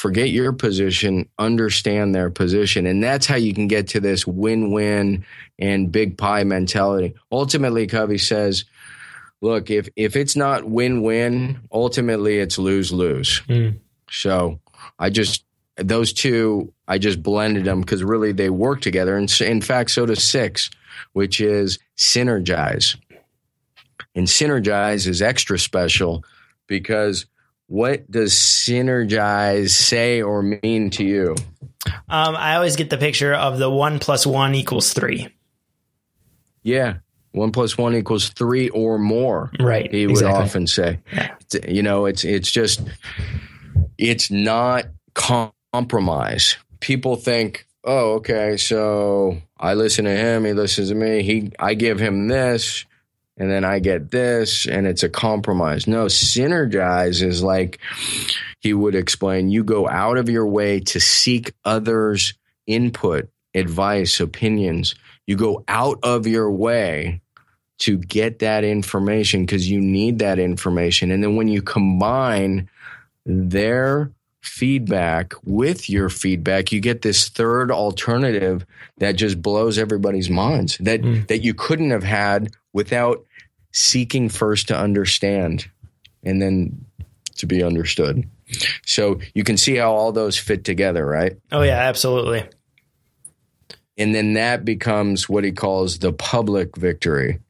forget 0.00 0.30
your 0.30 0.54
position, 0.54 1.28
understand 1.38 2.14
their 2.14 2.30
position. 2.30 2.86
And 2.86 3.04
that's 3.04 3.26
how 3.26 3.36
you 3.36 3.52
can 3.52 3.68
get 3.68 3.88
to 3.88 4.00
this 4.00 4.26
win 4.26 4.72
win 4.72 5.26
and 5.58 5.92
big 5.92 6.16
pie 6.16 6.42
mentality. 6.42 7.12
Ultimately, 7.30 7.86
Covey 7.86 8.16
says, 8.16 8.64
look, 9.42 9.68
if, 9.68 9.90
if 9.96 10.16
it's 10.16 10.36
not 10.36 10.64
win 10.64 11.02
win, 11.02 11.60
ultimately 11.70 12.38
it's 12.38 12.58
lose 12.58 12.90
lose. 12.90 13.42
Mm. 13.42 13.78
So 14.10 14.58
I 14.98 15.10
just, 15.10 15.44
those 15.76 16.14
two, 16.14 16.72
I 16.88 16.96
just 16.96 17.22
blended 17.22 17.66
them 17.66 17.82
because 17.82 18.02
really 18.02 18.32
they 18.32 18.48
work 18.48 18.80
together. 18.80 19.18
And 19.18 19.30
in 19.42 19.60
fact, 19.60 19.90
so 19.90 20.06
does 20.06 20.24
six, 20.24 20.70
which 21.12 21.42
is 21.42 21.78
synergize. 21.98 22.96
And 24.14 24.26
synergize 24.26 25.06
is 25.06 25.20
extra 25.20 25.58
special 25.58 26.24
because 26.66 27.26
what 27.70 28.10
does 28.10 28.32
synergize 28.32 29.70
say 29.70 30.20
or 30.22 30.42
mean 30.42 30.90
to 30.90 31.04
you? 31.04 31.36
Um, 32.08 32.34
I 32.34 32.56
always 32.56 32.74
get 32.74 32.90
the 32.90 32.98
picture 32.98 33.32
of 33.32 33.60
the 33.60 33.70
one 33.70 34.00
plus 34.00 34.26
one 34.26 34.56
equals 34.56 34.92
three. 34.92 35.28
Yeah. 36.64 36.96
One 37.30 37.52
plus 37.52 37.78
one 37.78 37.94
equals 37.94 38.30
three 38.30 38.70
or 38.70 38.98
more. 38.98 39.52
Right. 39.60 39.88
He 39.88 40.08
would 40.08 40.14
exactly. 40.14 40.42
often 40.42 40.66
say. 40.66 40.98
Yeah. 41.12 41.36
You 41.68 41.84
know, 41.84 42.06
it's 42.06 42.24
it's 42.24 42.50
just 42.50 42.82
it's 43.96 44.32
not 44.32 44.86
compromise. 45.14 46.56
People 46.80 47.14
think, 47.14 47.68
oh, 47.84 48.14
okay, 48.14 48.56
so 48.56 49.40
I 49.56 49.74
listen 49.74 50.06
to 50.06 50.10
him, 50.10 50.44
he 50.44 50.54
listens 50.54 50.88
to 50.88 50.96
me, 50.96 51.22
he 51.22 51.52
I 51.60 51.74
give 51.74 52.00
him 52.00 52.26
this, 52.26 52.84
and 53.40 53.50
then 53.50 53.64
I 53.64 53.78
get 53.78 54.10
this, 54.10 54.66
and 54.66 54.86
it's 54.86 55.02
a 55.02 55.08
compromise. 55.08 55.86
No, 55.86 56.04
synergize 56.06 57.22
is 57.22 57.42
like 57.42 57.80
he 58.60 58.74
would 58.74 58.94
explain, 58.94 59.48
you 59.48 59.64
go 59.64 59.88
out 59.88 60.18
of 60.18 60.28
your 60.28 60.46
way 60.46 60.80
to 60.80 61.00
seek 61.00 61.54
others' 61.64 62.34
input, 62.66 63.30
advice, 63.54 64.20
opinions. 64.20 64.94
you 65.26 65.36
go 65.36 65.64
out 65.68 65.98
of 66.02 66.26
your 66.26 66.50
way 66.50 67.22
to 67.78 67.96
get 67.96 68.40
that 68.40 68.62
information 68.62 69.46
because 69.46 69.70
you 69.70 69.80
need 69.80 70.18
that 70.18 70.38
information. 70.38 71.10
And 71.10 71.24
then 71.24 71.36
when 71.36 71.48
you 71.48 71.62
combine 71.62 72.68
their 73.24 74.12
feedback 74.42 75.32
with 75.44 75.88
your 75.88 76.10
feedback, 76.10 76.72
you 76.72 76.80
get 76.80 77.00
this 77.00 77.30
third 77.30 77.70
alternative 77.70 78.66
that 78.98 79.12
just 79.12 79.40
blows 79.40 79.78
everybody's 79.78 80.28
minds 80.28 80.76
that 80.80 81.00
mm. 81.00 81.26
that 81.28 81.38
you 81.38 81.54
couldn't 81.54 81.90
have 81.90 82.02
had 82.02 82.54
without 82.72 83.24
seeking 83.72 84.28
first 84.28 84.68
to 84.68 84.76
understand 84.76 85.68
and 86.22 86.40
then 86.40 86.84
to 87.36 87.46
be 87.46 87.62
understood. 87.62 88.28
So 88.84 89.20
you 89.34 89.44
can 89.44 89.56
see 89.56 89.76
how 89.76 89.92
all 89.92 90.12
those 90.12 90.36
fit 90.36 90.64
together, 90.64 91.04
right? 91.06 91.36
Oh 91.52 91.62
yeah, 91.62 91.78
absolutely. 91.78 92.44
And 93.96 94.14
then 94.14 94.34
that 94.34 94.64
becomes 94.64 95.28
what 95.28 95.44
he 95.44 95.52
calls 95.52 95.98
the 95.98 96.12
public 96.12 96.76
victory. 96.76 97.40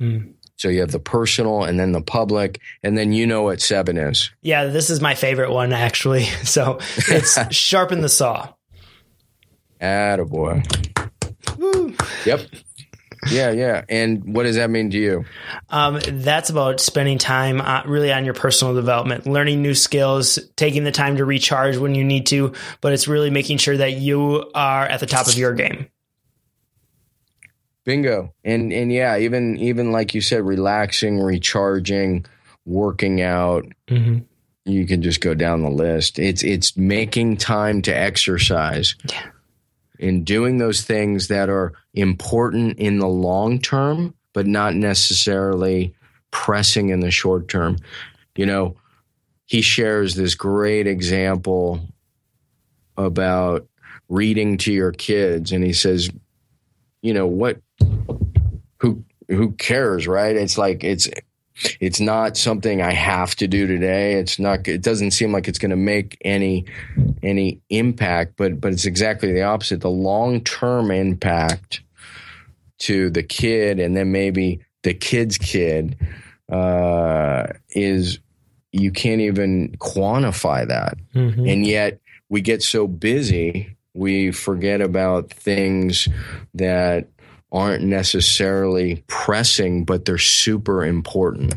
Mm. 0.00 0.34
So 0.56 0.68
you 0.68 0.80
have 0.80 0.92
the 0.92 0.98
personal 0.98 1.64
and 1.64 1.78
then 1.78 1.92
the 1.92 2.00
public, 2.00 2.60
and 2.82 2.96
then 2.96 3.12
you 3.12 3.26
know 3.26 3.42
what 3.42 3.60
seven 3.60 3.98
is. 3.98 4.30
Yeah, 4.40 4.66
this 4.66 4.88
is 4.88 5.00
my 5.00 5.14
favorite 5.14 5.50
one 5.50 5.72
actually. 5.72 6.26
So 6.44 6.78
it's 6.96 7.38
sharpen 7.54 8.00
the 8.00 8.08
saw. 8.08 8.52
Attaboy. 9.80 10.64
Woo. 11.58 11.94
Yep. 12.24 12.40
Yeah, 13.30 13.50
yeah. 13.50 13.84
And 13.88 14.34
what 14.34 14.44
does 14.44 14.56
that 14.56 14.70
mean 14.70 14.90
to 14.90 14.98
you? 14.98 15.24
Um, 15.70 16.00
that's 16.06 16.50
about 16.50 16.80
spending 16.80 17.18
time 17.18 17.60
uh, 17.60 17.82
really 17.86 18.12
on 18.12 18.24
your 18.24 18.34
personal 18.34 18.74
development, 18.74 19.26
learning 19.26 19.62
new 19.62 19.74
skills, 19.74 20.38
taking 20.56 20.84
the 20.84 20.92
time 20.92 21.16
to 21.16 21.24
recharge 21.24 21.76
when 21.76 21.94
you 21.94 22.04
need 22.04 22.26
to, 22.26 22.52
but 22.80 22.92
it's 22.92 23.08
really 23.08 23.30
making 23.30 23.58
sure 23.58 23.76
that 23.76 23.94
you 23.94 24.50
are 24.54 24.84
at 24.86 25.00
the 25.00 25.06
top 25.06 25.26
of 25.26 25.34
your 25.34 25.54
game. 25.54 25.88
Bingo. 27.84 28.34
And 28.44 28.72
and 28.72 28.92
yeah, 28.92 29.16
even 29.16 29.56
even 29.58 29.92
like 29.92 30.14
you 30.14 30.20
said, 30.20 30.42
relaxing, 30.44 31.20
recharging, 31.20 32.26
working 32.66 33.22
out. 33.22 33.64
Mm-hmm. 33.88 34.18
You 34.64 34.86
can 34.86 35.00
just 35.00 35.20
go 35.20 35.32
down 35.32 35.62
the 35.62 35.70
list. 35.70 36.18
It's 36.18 36.42
it's 36.42 36.76
making 36.76 37.36
time 37.36 37.82
to 37.82 37.96
exercise. 37.96 38.96
Yeah. 39.08 39.30
And 39.98 40.24
doing 40.24 40.58
those 40.58 40.82
things 40.82 41.28
that 41.28 41.48
are 41.48 41.72
important 41.94 42.78
in 42.78 42.98
the 42.98 43.08
long 43.08 43.58
term, 43.58 44.14
but 44.32 44.46
not 44.46 44.74
necessarily 44.74 45.94
pressing 46.30 46.90
in 46.90 47.00
the 47.00 47.10
short 47.10 47.48
term. 47.48 47.78
You 48.36 48.46
know, 48.46 48.76
he 49.46 49.62
shares 49.62 50.14
this 50.14 50.34
great 50.34 50.86
example 50.86 51.80
about 52.96 53.66
reading 54.08 54.56
to 54.56 54.72
your 54.72 54.92
kids 54.92 55.52
and 55.52 55.64
he 55.64 55.72
says 55.72 56.08
you 57.02 57.12
know 57.12 57.26
what 57.26 57.60
who 58.80 59.04
who 59.28 59.52
cares, 59.52 60.06
right? 60.06 60.36
It's 60.36 60.58
like 60.58 60.84
it's 60.84 61.08
it's 61.80 62.00
not 62.00 62.36
something 62.36 62.82
I 62.82 62.92
have 62.92 63.34
to 63.36 63.48
do 63.48 63.66
today. 63.66 64.14
It's 64.14 64.38
not. 64.38 64.66
It 64.68 64.82
doesn't 64.82 65.12
seem 65.12 65.32
like 65.32 65.48
it's 65.48 65.58
going 65.58 65.70
to 65.70 65.76
make 65.76 66.18
any 66.22 66.66
any 67.22 67.60
impact, 67.70 68.34
but 68.36 68.60
but 68.60 68.72
it's 68.72 68.84
exactly 68.84 69.32
the 69.32 69.42
opposite. 69.42 69.80
The 69.80 69.90
long 69.90 70.42
term 70.42 70.90
impact 70.90 71.82
to 72.80 73.10
the 73.10 73.22
kid, 73.22 73.80
and 73.80 73.96
then 73.96 74.12
maybe 74.12 74.60
the 74.82 74.94
kid's 74.94 75.38
kid, 75.38 75.96
uh, 76.50 77.46
is 77.70 78.18
you 78.72 78.92
can't 78.92 79.22
even 79.22 79.76
quantify 79.78 80.68
that, 80.68 80.98
mm-hmm. 81.14 81.46
and 81.46 81.66
yet 81.66 82.00
we 82.28 82.40
get 82.40 82.62
so 82.62 82.86
busy 82.86 83.76
we 83.96 84.30
forget 84.30 84.80
about 84.80 85.30
things 85.30 86.06
that 86.54 87.08
aren't 87.52 87.84
necessarily 87.84 89.04
pressing, 89.06 89.84
but 89.84 90.04
they're 90.04 90.18
super 90.18 90.84
important. 90.84 91.54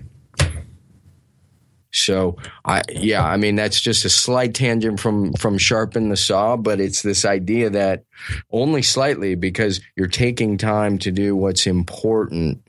So 1.91 2.37
I 2.65 2.83
yeah, 2.91 3.25
I 3.25 3.37
mean 3.37 3.55
that's 3.55 3.81
just 3.81 4.05
a 4.05 4.09
slight 4.09 4.53
tangent 4.53 4.99
from 4.99 5.33
from 5.33 5.57
sharpen 5.57 6.09
the 6.09 6.17
saw, 6.17 6.55
but 6.55 6.79
it's 6.79 7.01
this 7.01 7.25
idea 7.25 7.71
that 7.71 8.03
only 8.51 8.83
slightly 8.83 9.35
because 9.35 9.81
you're 9.95 10.07
taking 10.07 10.57
time 10.57 10.99
to 10.99 11.11
do 11.11 11.35
what's 11.35 11.65
important. 11.65 12.61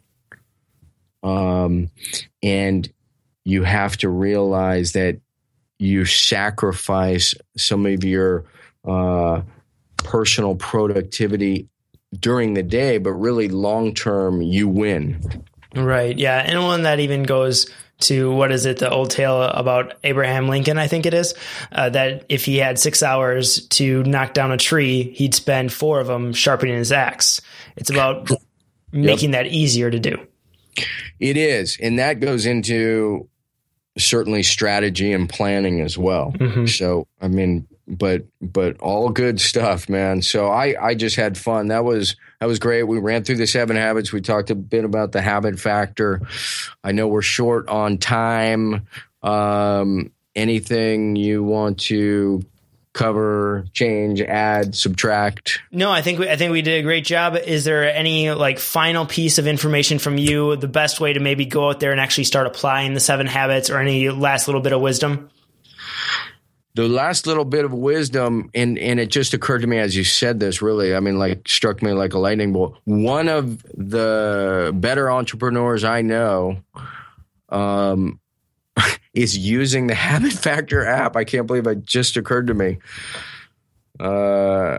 Um 1.22 1.90
and 2.42 2.90
you 3.44 3.62
have 3.62 3.98
to 3.98 4.08
realize 4.08 4.92
that 4.92 5.20
you 5.78 6.06
sacrifice 6.06 7.34
some 7.58 7.84
of 7.84 8.04
your 8.04 8.46
uh 8.88 9.42
personal 9.98 10.54
productivity 10.54 11.68
during 12.18 12.54
the 12.54 12.62
day, 12.62 12.98
but 12.98 13.12
really 13.12 13.48
long 13.48 13.94
term, 13.94 14.42
you 14.42 14.68
win. 14.68 15.20
Right. 15.74 16.16
Yeah. 16.18 16.38
And 16.38 16.62
one 16.64 16.82
that 16.82 17.00
even 17.00 17.22
goes 17.22 17.70
to 18.00 18.32
what 18.32 18.50
is 18.50 18.66
it, 18.66 18.78
the 18.78 18.90
old 18.90 19.10
tale 19.10 19.42
about 19.42 19.94
Abraham 20.02 20.48
Lincoln, 20.48 20.78
I 20.78 20.88
think 20.88 21.06
it 21.06 21.14
is, 21.14 21.34
uh, 21.70 21.90
that 21.90 22.24
if 22.28 22.44
he 22.44 22.56
had 22.56 22.78
six 22.78 23.02
hours 23.02 23.66
to 23.68 24.02
knock 24.04 24.34
down 24.34 24.52
a 24.52 24.56
tree, 24.56 25.12
he'd 25.14 25.34
spend 25.34 25.72
four 25.72 26.00
of 26.00 26.06
them 26.06 26.32
sharpening 26.32 26.76
his 26.76 26.92
axe. 26.92 27.40
It's 27.76 27.90
about 27.90 28.30
yep. 28.30 28.40
making 28.92 29.32
that 29.32 29.46
easier 29.46 29.90
to 29.90 29.98
do. 29.98 30.18
It 31.18 31.36
is. 31.36 31.78
And 31.80 31.98
that 31.98 32.20
goes 32.20 32.46
into 32.46 33.28
certainly 33.98 34.42
strategy 34.42 35.12
and 35.12 35.28
planning 35.28 35.80
as 35.80 35.98
well. 35.98 36.32
Mm-hmm. 36.32 36.66
So, 36.66 37.06
I 37.20 37.28
mean, 37.28 37.66
but 37.90 38.24
but 38.40 38.78
all 38.80 39.10
good 39.10 39.40
stuff, 39.40 39.88
man. 39.88 40.22
So 40.22 40.48
I 40.48 40.74
I 40.80 40.94
just 40.94 41.16
had 41.16 41.36
fun. 41.36 41.68
That 41.68 41.84
was 41.84 42.16
that 42.40 42.46
was 42.46 42.58
great. 42.58 42.84
We 42.84 42.98
ran 42.98 43.24
through 43.24 43.36
the 43.36 43.46
seven 43.46 43.76
habits. 43.76 44.12
We 44.12 44.20
talked 44.20 44.50
a 44.50 44.54
bit 44.54 44.84
about 44.84 45.12
the 45.12 45.20
habit 45.20 45.58
factor. 45.58 46.22
I 46.82 46.92
know 46.92 47.08
we're 47.08 47.22
short 47.22 47.68
on 47.68 47.98
time. 47.98 48.86
Um, 49.22 50.12
anything 50.34 51.16
you 51.16 51.42
want 51.42 51.80
to 51.80 52.42
cover, 52.92 53.66
change, 53.72 54.20
add, 54.20 54.74
subtract? 54.74 55.60
No, 55.70 55.90
I 55.90 56.02
think 56.02 56.18
we, 56.18 56.28
I 56.28 56.36
think 56.36 56.52
we 56.52 56.62
did 56.62 56.80
a 56.80 56.82
great 56.82 57.04
job. 57.04 57.36
Is 57.36 57.64
there 57.64 57.84
any 57.94 58.30
like 58.30 58.58
final 58.58 59.06
piece 59.06 59.38
of 59.38 59.46
information 59.46 59.98
from 59.98 60.18
you? 60.18 60.56
The 60.56 60.68
best 60.68 61.00
way 61.00 61.12
to 61.12 61.20
maybe 61.20 61.44
go 61.44 61.68
out 61.68 61.80
there 61.80 61.92
and 61.92 62.00
actually 62.00 62.24
start 62.24 62.46
applying 62.46 62.94
the 62.94 63.00
seven 63.00 63.26
habits, 63.26 63.70
or 63.70 63.78
any 63.78 64.08
last 64.10 64.48
little 64.48 64.60
bit 64.60 64.72
of 64.72 64.80
wisdom? 64.80 65.30
The 66.74 66.88
last 66.88 67.26
little 67.26 67.44
bit 67.44 67.64
of 67.64 67.72
wisdom 67.72 68.50
and 68.54 68.78
and 68.78 69.00
it 69.00 69.10
just 69.10 69.34
occurred 69.34 69.60
to 69.60 69.66
me 69.66 69.78
as 69.78 69.96
you 69.96 70.04
said 70.04 70.38
this 70.40 70.62
really 70.62 70.94
i 70.94 71.00
mean 71.00 71.18
like 71.18 71.48
struck 71.48 71.82
me 71.82 71.92
like 71.92 72.14
a 72.14 72.18
lightning 72.18 72.52
bolt. 72.52 72.76
One 72.84 73.28
of 73.28 73.62
the 73.74 74.72
better 74.74 75.10
entrepreneurs 75.10 75.84
i 75.84 76.02
know 76.02 76.62
um 77.48 78.20
is 79.14 79.36
using 79.36 79.88
the 79.88 79.94
habit 79.94 80.32
factor 80.32 80.86
app. 80.86 81.16
I 81.16 81.24
can't 81.24 81.46
believe 81.46 81.66
it 81.66 81.84
just 81.84 82.16
occurred 82.16 82.46
to 82.46 82.54
me. 82.54 82.78
Uh 83.98 84.78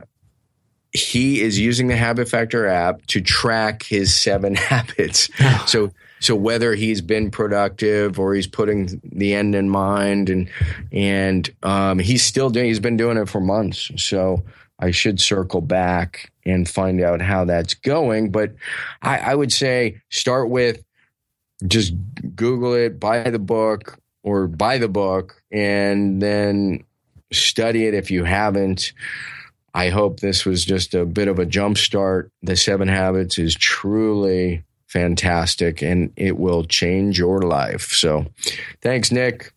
he 0.93 1.41
is 1.41 1.59
using 1.59 1.87
the 1.87 1.95
habit 1.95 2.27
factor 2.27 2.67
app 2.67 3.05
to 3.07 3.21
track 3.21 3.83
his 3.83 4.15
seven 4.15 4.55
habits 4.69 5.29
so 5.65 5.91
so 6.21 6.35
whether 6.35 6.75
he's 6.75 7.01
been 7.01 7.31
productive 7.31 8.19
or 8.19 8.35
he's 8.35 8.45
putting 8.45 9.01
the 9.03 9.33
end 9.33 9.55
in 9.55 9.69
mind, 9.69 10.29
and 10.29 10.49
and 10.91 11.49
um, 11.63 11.97
he's 11.97 12.23
still 12.23 12.51
doing, 12.51 12.67
he's 12.67 12.79
been 12.79 12.95
doing 12.95 13.17
it 13.17 13.27
for 13.27 13.41
months. 13.41 13.89
So 13.97 14.43
I 14.77 14.91
should 14.91 15.19
circle 15.19 15.61
back 15.61 16.31
and 16.45 16.69
find 16.69 17.01
out 17.01 17.21
how 17.21 17.45
that's 17.45 17.73
going. 17.73 18.31
But 18.31 18.53
I, 19.01 19.17
I 19.17 19.35
would 19.35 19.51
say 19.51 19.99
start 20.09 20.49
with 20.49 20.83
just 21.65 21.93
Google 22.35 22.75
it, 22.75 22.99
buy 22.99 23.27
the 23.31 23.39
book, 23.39 23.97
or 24.21 24.47
buy 24.47 24.77
the 24.77 24.89
book, 24.89 25.41
and 25.51 26.21
then 26.21 26.83
study 27.33 27.87
it 27.87 27.95
if 27.95 28.11
you 28.11 28.25
haven't. 28.25 28.93
I 29.73 29.89
hope 29.89 30.19
this 30.19 30.45
was 30.45 30.65
just 30.65 30.93
a 30.93 31.05
bit 31.05 31.27
of 31.27 31.39
a 31.39 31.45
jump 31.45 31.77
start. 31.77 32.31
The 32.41 32.55
Seven 32.55 32.87
Habits 32.87 33.37
is 33.37 33.55
truly 33.55 34.63
fantastic 34.87 35.81
and 35.81 36.11
it 36.17 36.37
will 36.37 36.65
change 36.65 37.17
your 37.17 37.41
life. 37.41 37.91
So 37.93 38.25
thanks, 38.81 39.11
Nick. 39.11 39.53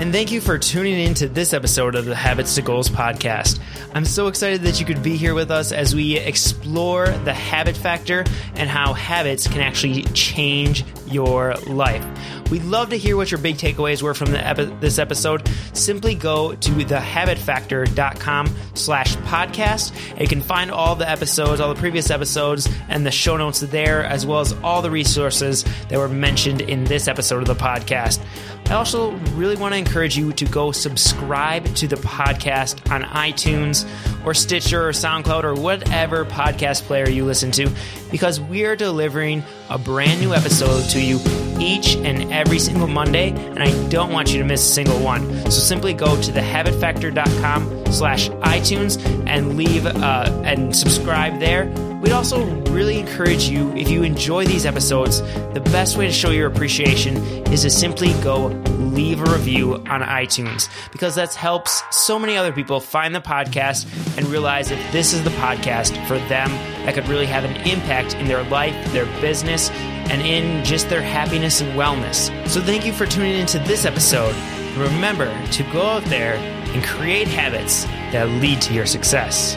And 0.00 0.12
thank 0.12 0.32
you 0.32 0.40
for 0.40 0.58
tuning 0.58 0.98
in 0.98 1.14
to 1.14 1.28
this 1.28 1.54
episode 1.54 1.94
of 1.94 2.04
the 2.04 2.16
Habits 2.16 2.56
to 2.56 2.62
Goals 2.62 2.88
podcast. 2.88 3.60
I'm 3.94 4.04
so 4.04 4.26
excited 4.26 4.62
that 4.62 4.80
you 4.80 4.84
could 4.84 5.04
be 5.04 5.16
here 5.16 5.34
with 5.34 5.52
us 5.52 5.70
as 5.70 5.94
we 5.94 6.18
explore 6.18 7.06
the 7.06 7.32
habit 7.32 7.76
factor 7.76 8.24
and 8.56 8.68
how 8.68 8.92
habits 8.92 9.46
can 9.46 9.60
actually 9.60 10.02
change 10.12 10.84
your 11.06 11.54
life. 11.68 12.04
We'd 12.50 12.64
love 12.64 12.90
to 12.90 12.98
hear 12.98 13.16
what 13.16 13.30
your 13.30 13.38
big 13.38 13.56
takeaways 13.56 14.02
were 14.02 14.14
from 14.14 14.34
epi- 14.34 14.64
this 14.80 14.98
episode. 14.98 15.48
Simply 15.72 16.14
go 16.14 16.54
to 16.54 16.70
thehabitfactor.com 16.70 18.54
slash 18.74 19.16
podcast. 19.18 20.20
You 20.20 20.26
can 20.26 20.42
find 20.42 20.70
all 20.70 20.96
the 20.96 21.08
episodes, 21.08 21.60
all 21.60 21.72
the 21.72 21.80
previous 21.80 22.10
episodes, 22.10 22.68
and 22.88 23.06
the 23.06 23.10
show 23.10 23.36
notes 23.36 23.60
there, 23.60 24.04
as 24.04 24.26
well 24.26 24.40
as 24.40 24.52
all 24.64 24.82
the 24.82 24.90
resources 24.90 25.64
that 25.88 25.98
were 25.98 26.08
mentioned 26.08 26.60
in 26.60 26.84
this 26.84 27.08
episode 27.08 27.38
of 27.38 27.46
the 27.46 27.54
podcast. 27.54 28.23
I 28.66 28.74
also 28.74 29.12
really 29.36 29.56
want 29.56 29.74
to 29.74 29.78
encourage 29.78 30.16
you 30.16 30.32
to 30.32 30.44
go 30.46 30.72
subscribe 30.72 31.64
to 31.76 31.86
the 31.86 31.96
podcast 31.96 32.90
on 32.90 33.02
iTunes 33.02 33.86
or 34.24 34.34
Stitcher 34.34 34.88
or 34.88 34.92
SoundCloud 34.92 35.44
or 35.44 35.54
whatever 35.54 36.24
podcast 36.24 36.82
player 36.82 37.08
you 37.08 37.24
listen 37.24 37.50
to 37.52 37.70
because 38.10 38.40
we 38.40 38.64
are 38.64 38.74
delivering 38.74 39.42
a 39.68 39.78
brand 39.78 40.20
new 40.20 40.32
episode 40.32 40.88
to 40.90 41.00
you 41.00 41.20
each 41.60 41.96
and 41.96 42.32
every 42.32 42.58
single 42.58 42.86
Monday, 42.86 43.30
and 43.30 43.62
I 43.62 43.88
don't 43.88 44.12
want 44.12 44.32
you 44.32 44.38
to 44.38 44.44
miss 44.44 44.62
a 44.68 44.72
single 44.72 44.98
one. 44.98 45.28
So 45.44 45.60
simply 45.60 45.94
go 45.94 46.20
to 46.20 46.32
thehabitfactor.com 46.32 47.86
slash 47.92 48.28
iTunes 48.30 49.04
and 49.26 49.56
leave 49.56 49.86
uh, 49.86 50.42
and 50.44 50.74
subscribe 50.74 51.38
there. 51.38 51.64
We'd 52.04 52.12
also 52.12 52.44
really 52.64 52.98
encourage 52.98 53.44
you, 53.44 53.74
if 53.74 53.88
you 53.88 54.02
enjoy 54.02 54.44
these 54.44 54.66
episodes, 54.66 55.22
the 55.54 55.62
best 55.72 55.96
way 55.96 56.06
to 56.06 56.12
show 56.12 56.28
your 56.28 56.46
appreciation 56.46 57.16
is 57.50 57.62
to 57.62 57.70
simply 57.70 58.12
go 58.22 58.48
leave 58.78 59.22
a 59.22 59.32
review 59.32 59.76
on 59.76 60.02
iTunes 60.02 60.68
because 60.92 61.14
that 61.14 61.34
helps 61.34 61.82
so 61.90 62.18
many 62.18 62.36
other 62.36 62.52
people 62.52 62.78
find 62.78 63.14
the 63.14 63.22
podcast 63.22 63.86
and 64.18 64.26
realize 64.26 64.68
that 64.68 64.92
this 64.92 65.14
is 65.14 65.24
the 65.24 65.30
podcast 65.30 65.96
for 66.06 66.18
them 66.28 66.50
that 66.84 66.92
could 66.92 67.08
really 67.08 67.24
have 67.24 67.42
an 67.42 67.56
impact 67.66 68.14
in 68.16 68.26
their 68.26 68.42
life, 68.50 68.74
their 68.92 69.06
business, 69.22 69.70
and 69.70 70.20
in 70.20 70.62
just 70.62 70.90
their 70.90 71.00
happiness 71.00 71.62
and 71.62 71.72
wellness. 71.72 72.28
So 72.50 72.60
thank 72.60 72.84
you 72.84 72.92
for 72.92 73.06
tuning 73.06 73.40
into 73.40 73.58
this 73.60 73.86
episode. 73.86 74.36
Remember 74.76 75.32
to 75.52 75.62
go 75.72 75.80
out 75.80 76.04
there 76.04 76.34
and 76.34 76.84
create 76.84 77.28
habits 77.28 77.84
that 78.12 78.28
lead 78.42 78.60
to 78.60 78.74
your 78.74 78.84
success. 78.84 79.56